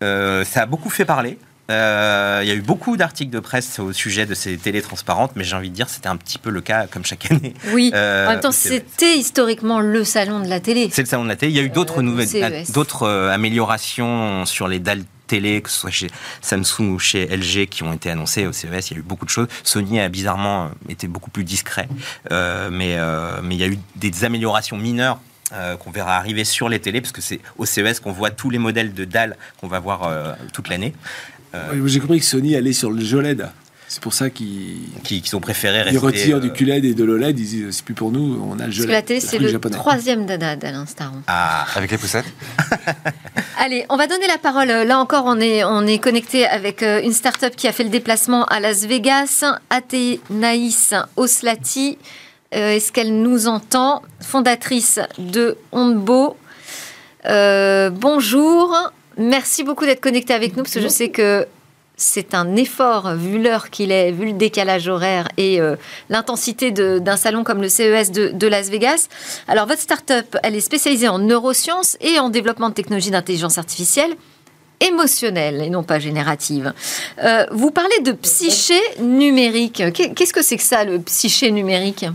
ça 0.00 0.62
a 0.62 0.66
beaucoup 0.66 0.88
fait 0.88 1.04
parler. 1.04 1.36
Euh, 1.70 2.40
il 2.42 2.48
y 2.48 2.50
a 2.50 2.54
eu 2.54 2.62
beaucoup 2.62 2.96
d'articles 2.96 3.30
de 3.30 3.40
presse 3.40 3.78
au 3.78 3.92
sujet 3.92 4.24
de 4.24 4.32
ces 4.32 4.56
télé 4.56 4.80
transparentes, 4.80 5.32
mais 5.36 5.44
j'ai 5.44 5.54
envie 5.54 5.68
de 5.68 5.74
dire 5.74 5.90
c'était 5.90 6.08
un 6.08 6.16
petit 6.16 6.38
peu 6.38 6.48
le 6.48 6.62
cas 6.62 6.86
comme 6.86 7.04
chaque 7.04 7.30
année. 7.30 7.52
Oui, 7.72 7.90
euh, 7.94 8.26
en 8.26 8.30
même 8.30 8.40
temps 8.40 8.52
c'était 8.52 9.18
historiquement 9.18 9.80
le 9.80 10.02
salon 10.02 10.40
de 10.40 10.48
la 10.48 10.60
télé. 10.60 10.88
C'est 10.90 11.02
le 11.02 11.08
salon 11.08 11.24
de 11.24 11.28
la 11.28 11.36
télé. 11.36 11.52
Il 11.52 11.56
y 11.56 11.60
a 11.60 11.62
eu 11.62 11.68
d'autres 11.68 11.98
euh, 11.98 12.02
nouvelles, 12.02 12.64
d'autres 12.70 13.06
améliorations 13.06 14.46
sur 14.46 14.66
les 14.66 14.78
dalles 14.78 15.04
télé, 15.26 15.60
que 15.60 15.68
ce 15.68 15.78
soit 15.78 15.90
chez 15.90 16.06
Samsung 16.40 16.94
ou 16.94 16.98
chez 16.98 17.26
LG, 17.26 17.66
qui 17.66 17.82
ont 17.82 17.92
été 17.92 18.10
annoncées 18.10 18.46
au 18.46 18.52
CES. 18.52 18.90
Il 18.90 18.94
y 18.94 18.96
a 18.96 19.00
eu 19.00 19.02
beaucoup 19.02 19.26
de 19.26 19.30
choses. 19.30 19.48
Sony 19.62 20.00
a 20.00 20.08
bizarrement 20.08 20.70
été 20.88 21.06
beaucoup 21.06 21.28
plus 21.28 21.44
discret, 21.44 21.86
mais 22.30 22.96
mais 23.42 23.54
il 23.54 23.60
y 23.60 23.64
a 23.64 23.68
eu 23.68 23.78
des 23.96 24.24
améliorations 24.24 24.78
mineures 24.78 25.20
qu'on 25.80 25.90
verra 25.90 26.16
arriver 26.16 26.44
sur 26.44 26.70
les 26.70 26.78
télés, 26.78 27.02
parce 27.02 27.12
que 27.12 27.20
c'est 27.20 27.40
au 27.58 27.66
CES 27.66 28.00
qu'on 28.00 28.12
voit 28.12 28.30
tous 28.30 28.48
les 28.48 28.58
modèles 28.58 28.94
de 28.94 29.04
dalles 29.04 29.36
qu'on 29.60 29.68
va 29.68 29.80
voir 29.80 30.10
toute 30.54 30.70
l'année. 30.70 30.94
Euh, 31.54 31.86
j'ai 31.86 32.00
compris 32.00 32.20
que 32.20 32.26
Sony 32.26 32.56
allait 32.56 32.72
sur 32.72 32.90
le 32.90 33.14
OLED. 33.14 33.48
C'est 33.90 34.02
pour 34.02 34.12
ça 34.12 34.28
qu'ils 34.28 34.82
qui, 35.02 35.34
ont 35.34 35.40
préféré 35.40 35.80
rester. 35.80 35.94
Ils 35.94 35.98
retirent 35.98 36.40
du 36.40 36.48
euh, 36.48 36.52
QLED 36.52 36.84
et 36.84 36.94
de 36.94 37.04
l'OLED. 37.04 37.38
Ils 37.38 37.46
disent 37.46 37.66
c'est 37.70 37.84
plus 37.84 37.94
pour 37.94 38.12
nous, 38.12 38.38
on 38.44 38.60
a 38.60 38.66
le 38.66 38.70
jeu. 38.70 38.82
Parce 38.82 38.86
que 38.86 38.92
la 38.92 39.02
télé, 39.02 39.20
c'est 39.20 39.38
le 39.38 39.58
troisième 39.58 40.26
dada 40.26 40.56
d'Alain 40.56 40.84
Staron. 40.84 41.22
Ah, 41.26 41.66
avec 41.74 41.90
les 41.90 41.96
poussettes 41.96 42.26
Allez, 43.58 43.86
on 43.88 43.96
va 43.96 44.06
donner 44.06 44.26
la 44.26 44.36
parole. 44.36 44.68
Là 44.68 44.98
encore, 44.98 45.24
on 45.24 45.40
est, 45.40 45.64
on 45.64 45.86
est 45.86 45.98
connecté 45.98 46.46
avec 46.46 46.82
euh, 46.82 47.00
une 47.02 47.14
start-up 47.14 47.56
qui 47.56 47.66
a 47.66 47.72
fait 47.72 47.84
le 47.84 47.88
déplacement 47.88 48.44
à 48.44 48.60
Las 48.60 48.84
Vegas, 48.84 49.42
Athénaïs 49.70 50.92
Oslati. 51.16 51.96
Est-ce 52.50 52.92
qu'elle 52.92 53.22
nous 53.22 53.46
entend? 53.46 54.02
Fondatrice 54.20 55.00
de 55.18 55.56
Onbo. 55.72 56.36
bonjour. 57.24 58.92
Merci 59.18 59.64
beaucoup 59.64 59.84
d'être 59.84 60.00
connecté 60.00 60.32
avec 60.32 60.56
nous, 60.56 60.62
parce 60.62 60.74
que 60.74 60.80
je 60.80 60.88
sais 60.88 61.10
que 61.10 61.46
c'est 61.96 62.32
un 62.34 62.54
effort, 62.54 63.14
vu 63.14 63.42
l'heure 63.42 63.70
qu'il 63.70 63.90
est, 63.90 64.12
vu 64.12 64.26
le 64.26 64.32
décalage 64.32 64.86
horaire 64.86 65.26
et 65.36 65.60
euh, 65.60 65.74
l'intensité 66.08 66.70
d'un 66.70 67.16
salon 67.16 67.42
comme 67.42 67.60
le 67.60 67.68
CES 67.68 68.12
de, 68.12 68.46
Las 68.46 68.70
Vegas. 68.70 69.08
Alors, 69.48 69.66
votre 69.66 69.80
start-up, 69.80 70.36
elle 70.44 70.54
est 70.54 70.60
spécialisée 70.60 71.08
en 71.08 71.18
neurosciences 71.18 71.96
et 72.00 72.20
en 72.20 72.30
développement 72.30 72.68
de 72.68 72.74
technologies 72.74 73.10
d'intelligence 73.10 73.58
artificielle 73.58 74.14
émotionnelle 74.80 75.60
et 75.60 75.70
non 75.70 75.82
pas 75.82 75.98
générative. 75.98 76.72
Euh, 77.24 77.44
vous 77.50 77.72
parlez 77.72 77.98
de 78.04 78.12
psyché 78.12 78.78
numérique. 79.00 79.82
Qu'est-ce 79.92 80.32
que 80.32 80.42
c'est 80.42 80.56
que 80.56 80.62
ça, 80.62 80.84
le 80.84 81.00
psyché 81.00 81.50
numérique? 81.50 82.06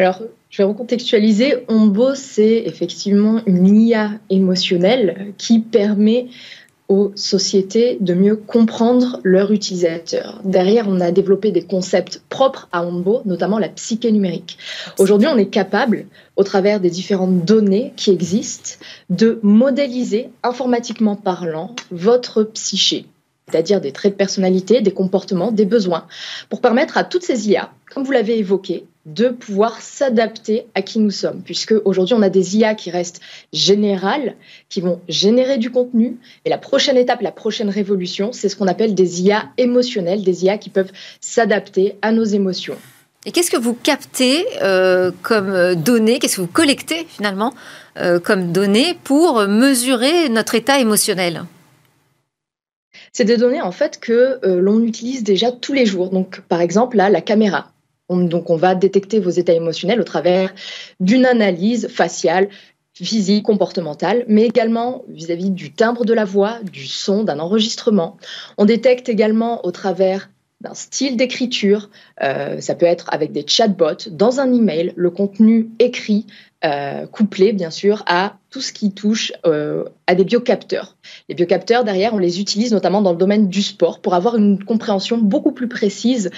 Alors, 0.00 0.22
je 0.48 0.56
vais 0.56 0.64
recontextualiser. 0.64 1.56
Ombo, 1.68 2.14
c'est 2.14 2.62
effectivement 2.64 3.42
une 3.44 3.66
IA 3.66 4.12
émotionnelle 4.30 5.34
qui 5.36 5.58
permet 5.58 6.28
aux 6.88 7.12
sociétés 7.16 7.98
de 8.00 8.14
mieux 8.14 8.36
comprendre 8.36 9.20
leurs 9.24 9.52
utilisateurs. 9.52 10.40
Derrière, 10.42 10.88
on 10.88 11.00
a 11.00 11.10
développé 11.10 11.52
des 11.52 11.60
concepts 11.60 12.22
propres 12.30 12.66
à 12.72 12.82
Ombo, 12.82 13.20
notamment 13.26 13.58
la 13.58 13.68
psyché 13.68 14.10
numérique. 14.10 14.56
Aujourd'hui, 14.98 15.28
on 15.28 15.36
est 15.36 15.50
capable, 15.50 16.06
au 16.36 16.44
travers 16.44 16.80
des 16.80 16.88
différentes 16.88 17.44
données 17.44 17.92
qui 17.94 18.10
existent, 18.10 18.82
de 19.10 19.38
modéliser, 19.42 20.30
informatiquement 20.42 21.14
parlant, 21.14 21.76
votre 21.90 22.42
psyché 22.44 23.04
c'est-à-dire 23.50 23.80
des 23.80 23.90
traits 23.90 24.12
de 24.12 24.16
personnalité, 24.16 24.80
des 24.80 24.92
comportements, 24.92 25.50
des 25.50 25.64
besoins, 25.64 26.06
pour 26.48 26.60
permettre 26.60 26.96
à 26.96 27.02
toutes 27.02 27.24
ces 27.24 27.50
IA, 27.50 27.72
comme 27.92 28.04
vous 28.04 28.12
l'avez 28.12 28.38
évoqué, 28.38 28.84
de 29.06 29.28
pouvoir 29.28 29.80
s'adapter 29.80 30.66
à 30.74 30.82
qui 30.82 30.98
nous 30.98 31.10
sommes, 31.10 31.42
puisque 31.42 31.74
aujourd'hui 31.84 32.14
on 32.14 32.22
a 32.22 32.28
des 32.28 32.58
IA 32.58 32.74
qui 32.74 32.90
restent 32.90 33.20
générales, 33.52 34.36
qui 34.68 34.80
vont 34.80 35.00
générer 35.08 35.58
du 35.58 35.70
contenu, 35.70 36.18
et 36.44 36.50
la 36.50 36.58
prochaine 36.58 36.96
étape, 36.96 37.22
la 37.22 37.32
prochaine 37.32 37.70
révolution, 37.70 38.32
c'est 38.32 38.48
ce 38.48 38.56
qu'on 38.56 38.68
appelle 38.68 38.94
des 38.94 39.22
IA 39.22 39.50
émotionnelles, 39.56 40.22
des 40.22 40.44
IA 40.44 40.58
qui 40.58 40.70
peuvent 40.70 40.92
s'adapter 41.20 41.96
à 42.02 42.12
nos 42.12 42.24
émotions. 42.24 42.76
Et 43.26 43.32
qu'est-ce 43.32 43.50
que 43.50 43.56
vous 43.56 43.74
captez 43.74 44.46
euh, 44.62 45.10
comme 45.22 45.74
données, 45.74 46.18
qu'est-ce 46.18 46.36
que 46.36 46.40
vous 46.42 46.46
collectez 46.46 47.06
finalement 47.08 47.52
euh, 47.98 48.18
comme 48.18 48.52
données 48.52 48.96
pour 49.04 49.46
mesurer 49.46 50.28
notre 50.30 50.54
état 50.54 50.78
émotionnel? 50.78 51.44
C'est 53.12 53.24
des 53.24 53.36
données 53.36 53.60
en 53.60 53.72
fait 53.72 53.98
que 53.98 54.38
euh, 54.44 54.60
l'on 54.60 54.82
utilise 54.82 55.22
déjà 55.22 55.52
tous 55.52 55.72
les 55.72 55.86
jours. 55.86 56.10
Donc 56.10 56.40
par 56.42 56.60
exemple 56.60 56.96
là, 56.96 57.10
la 57.10 57.20
caméra. 57.20 57.72
Donc 58.10 58.50
on 58.50 58.56
va 58.56 58.74
détecter 58.74 59.20
vos 59.20 59.30
états 59.30 59.52
émotionnels 59.52 60.00
au 60.00 60.04
travers 60.04 60.52
d'une 60.98 61.26
analyse 61.26 61.88
faciale, 61.88 62.48
physique, 62.94 63.44
comportementale, 63.44 64.24
mais 64.28 64.44
également 64.44 65.04
vis-à-vis 65.08 65.50
-vis 65.50 65.54
du 65.54 65.72
timbre 65.72 66.04
de 66.04 66.12
la 66.12 66.24
voix, 66.24 66.58
du 66.62 66.86
son, 66.86 67.24
d'un 67.24 67.38
enregistrement. 67.38 68.16
On 68.58 68.64
détecte 68.64 69.08
également 69.08 69.64
au 69.64 69.70
travers 69.70 70.28
d'un 70.60 70.74
style 70.74 71.16
d'écriture. 71.16 71.90
Euh, 72.22 72.60
ça 72.60 72.74
peut 72.74 72.86
être 72.86 73.06
avec 73.12 73.32
des 73.32 73.44
chatbots, 73.46 74.08
dans 74.10 74.40
un 74.40 74.52
email, 74.52 74.92
le 74.96 75.10
contenu 75.10 75.70
écrit, 75.78 76.26
euh, 76.64 77.06
couplé 77.06 77.52
bien 77.52 77.70
sûr 77.70 78.02
à 78.06 78.36
tout 78.50 78.60
ce 78.60 78.72
qui 78.72 78.92
touche 78.92 79.32
euh, 79.46 79.84
à 80.06 80.14
des 80.14 80.24
biocapteurs. 80.24 80.96
Les 81.28 81.34
biocapteurs, 81.34 81.84
derrière, 81.84 82.12
on 82.12 82.18
les 82.18 82.40
utilise 82.40 82.72
notamment 82.72 83.00
dans 83.00 83.12
le 83.12 83.18
domaine 83.18 83.48
du 83.48 83.62
sport 83.62 84.00
pour 84.00 84.14
avoir 84.14 84.36
une 84.36 84.62
compréhension 84.62 85.16
beaucoup 85.16 85.52
plus 85.52 85.68
précise 85.68 86.30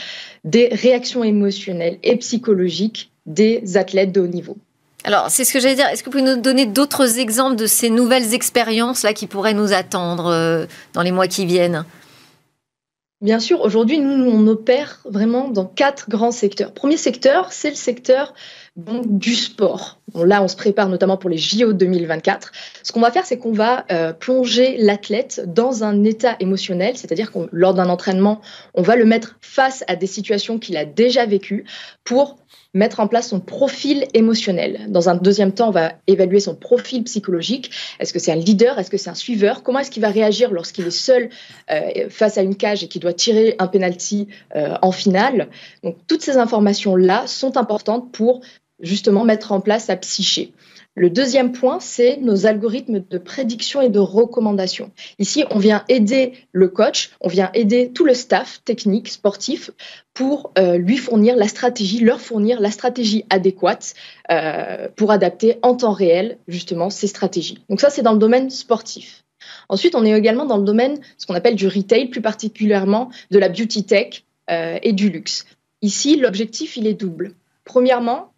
des 0.44 0.68
réactions 0.68 1.24
émotionnelles 1.24 1.98
et 2.04 2.16
psychologiques 2.16 3.10
des 3.26 3.76
athlètes 3.76 4.12
de 4.12 4.20
haut 4.20 4.28
niveau. 4.28 4.56
Alors, 5.04 5.30
c'est 5.30 5.44
ce 5.44 5.52
que 5.52 5.58
j'allais 5.58 5.74
dire. 5.74 5.88
Est-ce 5.88 6.04
que 6.04 6.10
vous 6.10 6.18
pouvez 6.18 6.36
nous 6.36 6.40
donner 6.40 6.66
d'autres 6.66 7.18
exemples 7.18 7.56
de 7.56 7.66
ces 7.66 7.90
nouvelles 7.90 8.34
expériences 8.34 9.02
là 9.02 9.12
qui 9.12 9.26
pourraient 9.26 9.54
nous 9.54 9.72
attendre 9.72 10.66
dans 10.94 11.02
les 11.02 11.10
mois 11.10 11.26
qui 11.26 11.44
viennent? 11.44 11.84
Bien 13.22 13.38
sûr, 13.38 13.60
aujourd'hui, 13.60 14.00
nous, 14.00 14.28
on 14.28 14.48
opère 14.48 15.00
vraiment 15.04 15.48
dans 15.48 15.64
quatre 15.64 16.10
grands 16.10 16.32
secteurs. 16.32 16.72
Premier 16.74 16.96
secteur, 16.96 17.52
c'est 17.52 17.70
le 17.70 17.76
secteur 17.76 18.34
du 18.76 19.34
sport. 19.34 20.00
là, 20.14 20.42
on 20.42 20.48
se 20.48 20.56
prépare 20.56 20.88
notamment 20.88 21.18
pour 21.18 21.28
les 21.28 21.36
JO 21.36 21.74
2024. 21.74 22.52
Ce 22.82 22.90
qu'on 22.92 23.00
va 23.00 23.10
faire, 23.10 23.26
c'est 23.26 23.36
qu'on 23.36 23.52
va 23.52 23.84
euh, 23.92 24.14
plonger 24.14 24.78
l'athlète 24.78 25.42
dans 25.46 25.84
un 25.84 26.04
état 26.04 26.36
émotionnel, 26.40 26.96
c'est-à-dire 26.96 27.32
que 27.32 27.40
lors 27.52 27.74
d'un 27.74 27.90
entraînement, 27.90 28.40
on 28.72 28.80
va 28.80 28.96
le 28.96 29.04
mettre 29.04 29.36
face 29.42 29.84
à 29.88 29.96
des 29.96 30.06
situations 30.06 30.58
qu'il 30.58 30.78
a 30.78 30.86
déjà 30.86 31.26
vécues 31.26 31.66
pour 32.04 32.38
mettre 32.74 33.00
en 33.00 33.06
place 33.06 33.28
son 33.28 33.40
profil 33.40 34.06
émotionnel. 34.14 34.86
Dans 34.88 35.10
un 35.10 35.14
deuxième 35.14 35.52
temps, 35.52 35.68
on 35.68 35.72
va 35.72 35.92
évaluer 36.06 36.40
son 36.40 36.54
profil 36.54 37.04
psychologique. 37.04 37.70
Est-ce 38.00 38.12
que 38.12 38.18
c'est 38.18 38.32
un 38.32 38.36
leader? 38.36 38.78
Est-ce 38.78 38.90
que 38.90 38.96
c'est 38.96 39.10
un 39.10 39.14
suiveur? 39.14 39.62
Comment 39.62 39.80
est-ce 39.80 39.90
qu'il 39.90 40.02
va 40.02 40.08
réagir 40.08 40.50
lorsqu'il 40.50 40.86
est 40.86 40.90
seul 40.90 41.28
euh, 41.70 42.08
face 42.08 42.38
à 42.38 42.42
une 42.42 42.56
cage 42.56 42.82
et 42.82 42.88
qu'il 42.88 43.02
doit 43.02 43.12
tirer 43.12 43.56
un 43.58 43.66
penalty 43.66 44.28
euh, 44.56 44.76
en 44.80 44.92
finale? 44.92 45.48
Donc 45.82 45.96
toutes 46.06 46.22
ces 46.22 46.38
informations-là 46.38 47.26
sont 47.26 47.58
importantes 47.58 48.10
pour 48.10 48.40
justement 48.82 49.24
mettre 49.24 49.52
en 49.52 49.60
place 49.60 49.86
sa 49.86 49.96
psyché. 49.96 50.52
Le 50.94 51.08
deuxième 51.08 51.52
point, 51.52 51.80
c'est 51.80 52.18
nos 52.18 52.44
algorithmes 52.44 53.02
de 53.08 53.16
prédiction 53.16 53.80
et 53.80 53.88
de 53.88 53.98
recommandation. 53.98 54.90
Ici, 55.18 55.44
on 55.50 55.58
vient 55.58 55.84
aider 55.88 56.34
le 56.52 56.68
coach, 56.68 57.12
on 57.22 57.28
vient 57.28 57.50
aider 57.54 57.90
tout 57.94 58.04
le 58.04 58.12
staff 58.12 58.60
technique, 58.66 59.08
sportif, 59.08 59.70
pour 60.12 60.52
euh, 60.58 60.76
lui 60.76 60.98
fournir 60.98 61.34
la 61.34 61.48
stratégie, 61.48 62.00
leur 62.00 62.20
fournir 62.20 62.60
la 62.60 62.70
stratégie 62.70 63.24
adéquate 63.30 63.94
euh, 64.30 64.88
pour 64.94 65.10
adapter 65.12 65.56
en 65.62 65.74
temps 65.76 65.92
réel 65.92 66.36
justement 66.46 66.90
ces 66.90 67.06
stratégies. 67.06 67.64
Donc 67.70 67.80
ça, 67.80 67.88
c'est 67.88 68.02
dans 68.02 68.12
le 68.12 68.18
domaine 68.18 68.50
sportif. 68.50 69.24
Ensuite, 69.70 69.94
on 69.94 70.04
est 70.04 70.12
également 70.12 70.44
dans 70.44 70.58
le 70.58 70.64
domaine, 70.64 71.00
ce 71.16 71.26
qu'on 71.26 71.34
appelle 71.34 71.56
du 71.56 71.68
retail, 71.68 72.08
plus 72.08 72.20
particulièrement 72.20 73.08
de 73.30 73.38
la 73.38 73.48
beauty 73.48 73.84
tech 73.84 74.24
euh, 74.50 74.78
et 74.82 74.92
du 74.92 75.08
luxe. 75.08 75.46
Ici, 75.80 76.16
l'objectif, 76.16 76.76
il 76.76 76.86
est 76.86 76.94
double. 76.94 77.32
Premièrement, 77.64 78.31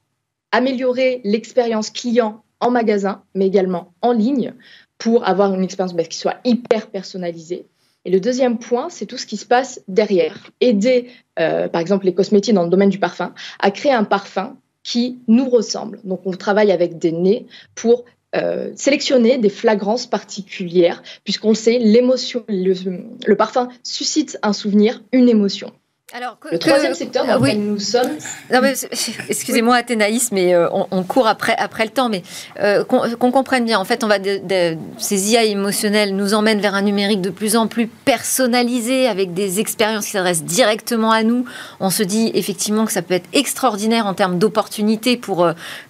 améliorer 0.55 1.21
l'expérience 1.25 1.91
client 1.91 2.45
en 2.61 2.71
magasin, 2.71 3.23
mais 3.35 3.47
également 3.47 3.93
en 4.03 4.13
ligne, 4.13 4.55
pour 4.99 5.27
avoir 5.27 5.53
une 5.53 5.65
expérience 5.65 5.95
bah, 5.95 6.05
qui 6.05 6.17
soit 6.17 6.37
hyper 6.45 6.87
personnalisée. 6.87 7.67
Et 8.05 8.11
le 8.11 8.21
deuxième 8.21 8.59
point, 8.59 8.89
c'est 8.89 9.07
tout 9.07 9.19
ce 9.19 9.27
qui 9.27 9.37
se 9.37 9.47
passe 9.47 9.81
derrière. 9.89 10.51
Aider, 10.61 11.09
euh, 11.41 11.69
par 11.69 11.81
exemple, 11.81 12.07
les 12.07 12.15
cosmétiques 12.15 12.55
dans 12.55 12.63
le 12.63 12.71
domaine 12.71 12.91
du 12.91 13.01
parfum 13.01 13.35
à 13.59 13.73
créer 13.73 13.93
un 13.93 14.05
parfum 14.05 14.57
qui 14.85 15.19
nous 15.27 15.49
ressemble. 15.49 15.99
Donc, 16.05 16.21
on 16.25 16.31
travaille 16.31 16.71
avec 16.71 16.99
des 16.99 17.13
nez 17.13 17.47
pour 17.75 18.05
euh, 18.37 18.71
sélectionner 18.77 19.39
des 19.39 19.49
flagrances 19.49 20.07
particulières, 20.07 21.03
puisqu'on 21.25 21.55
sait, 21.55 21.79
l'émotion, 21.79 22.45
le 22.49 23.35
parfum 23.35 23.69
suscite 23.83 24.39
un 24.43 24.53
souvenir, 24.53 25.03
une 25.13 25.29
émotion. 25.29 25.73
Alors, 26.17 26.37
le 26.53 26.61
troisième 26.61 26.95
secteur 26.95 27.27
dans 27.27 27.41
lequel 27.41 27.59
nous 27.59 27.81
sommes. 27.81 28.13
Excusez-moi, 29.29 29.75
Athénaïs, 29.75 30.31
mais 30.31 30.55
euh, 30.55 30.69
on, 30.71 31.03
court 31.03 31.27
après, 31.27 31.57
après 31.59 31.83
le 31.83 31.91
temps. 31.91 32.09
Mais 32.09 32.23
euh, 32.61 32.85
qu'on 32.85 33.33
comprenne 33.33 33.65
bien, 33.65 33.81
en 33.81 33.85
fait, 33.85 34.05
on 34.05 34.07
va 34.07 34.19
ces 34.97 35.33
IA 35.33 35.43
émotionnelles 35.43 36.15
nous 36.15 36.35
emmènent 36.35 36.61
vers 36.61 36.77
un 36.77 36.83
numérique 36.83 37.21
de 37.21 37.31
plus 37.31 37.57
en 37.57 37.67
plus 37.67 37.89
personnalisé, 37.89 39.09
avec 39.09 39.35
des 39.35 39.59
expériences 39.59 40.05
qui 40.05 40.13
s'adressent 40.13 40.45
directement 40.45 41.11
à 41.11 41.25
nous. 41.25 41.47
On 41.81 41.91
se 41.91 42.05
dit 42.05 42.31
effectivement 42.35 42.85
que 42.85 42.93
ça 42.93 43.03
peut 43.03 43.15
être 43.15 43.29
extraordinaire 43.33 44.07
en 44.07 44.15
termes 44.15 44.39
d'opportunités 44.39 45.17
pour 45.17 45.45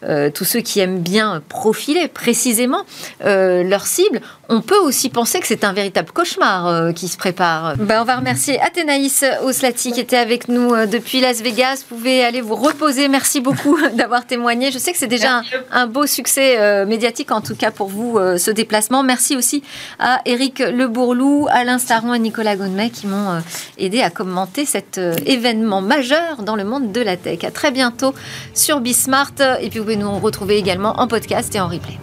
euh, 0.04 0.30
tous 0.30 0.44
ceux 0.44 0.60
qui 0.60 0.80
aiment 0.80 1.00
bien 1.00 1.42
profiler 1.50 2.08
précisément 2.08 2.84
leur 3.20 3.86
cible. 3.86 4.22
On 4.48 4.62
peut 4.62 4.78
aussi 4.78 5.10
penser 5.10 5.40
que 5.40 5.46
c'est 5.46 5.64
un 5.64 5.74
véritable 5.74 6.12
cauchemar 6.12 6.94
qui 6.94 7.08
se 7.08 7.18
prépare. 7.18 7.76
Ben, 7.76 8.00
on 8.00 8.04
va 8.04 8.16
remercier 8.16 8.58
Athénaïs 8.60 9.22
Oslati 9.42 9.92
qui 9.92 10.00
était 10.00 10.13
avec 10.16 10.48
nous 10.48 10.72
euh, 10.72 10.86
depuis 10.86 11.20
Las 11.20 11.42
Vegas. 11.42 11.84
Vous 11.88 11.96
pouvez 11.96 12.24
aller 12.24 12.40
vous 12.40 12.54
reposer. 12.54 13.08
Merci 13.08 13.40
beaucoup 13.40 13.78
d'avoir 13.94 14.26
témoigné. 14.26 14.70
Je 14.70 14.78
sais 14.78 14.92
que 14.92 14.98
c'est 14.98 15.06
déjà 15.06 15.42
un, 15.70 15.86
beau 15.86 16.06
succès 16.06 16.58
euh, 16.58 16.86
médiatique, 16.86 17.30
en 17.32 17.40
tout 17.40 17.54
cas 17.54 17.70
pour 17.70 17.88
vous, 17.88 18.18
euh, 18.18 18.38
ce 18.38 18.50
déplacement. 18.50 19.02
Merci 19.02 19.36
aussi 19.36 19.62
à 19.98 20.20
Eric 20.24 20.58
Lebourlou, 20.58 21.46
Alain 21.50 21.78
Staron 21.78 22.14
et 22.14 22.18
Nicolas 22.18 22.56
Gonnet 22.56 22.90
qui 22.90 23.06
m'ont 23.06 23.42
aidé 23.78 24.00
à 24.00 24.10
commenter 24.10 24.64
cet 24.64 25.00
événement 25.26 25.80
majeur 25.80 26.42
dans 26.42 26.56
le 26.56 26.64
monde 26.64 26.92
de 26.92 27.00
la 27.00 27.16
tech. 27.16 27.44
À 27.44 27.50
très 27.50 27.70
bientôt 27.70 28.14
sur 28.54 28.80
Bismart. 28.80 29.32
Et 29.60 29.68
puis 29.68 29.78
vous 29.78 29.84
pouvez 29.84 29.96
nous 29.96 30.18
retrouver 30.18 30.56
également 30.56 31.00
en 31.00 31.08
podcast 31.08 31.54
et 31.54 31.60
en 31.60 31.68
replay. 31.68 31.98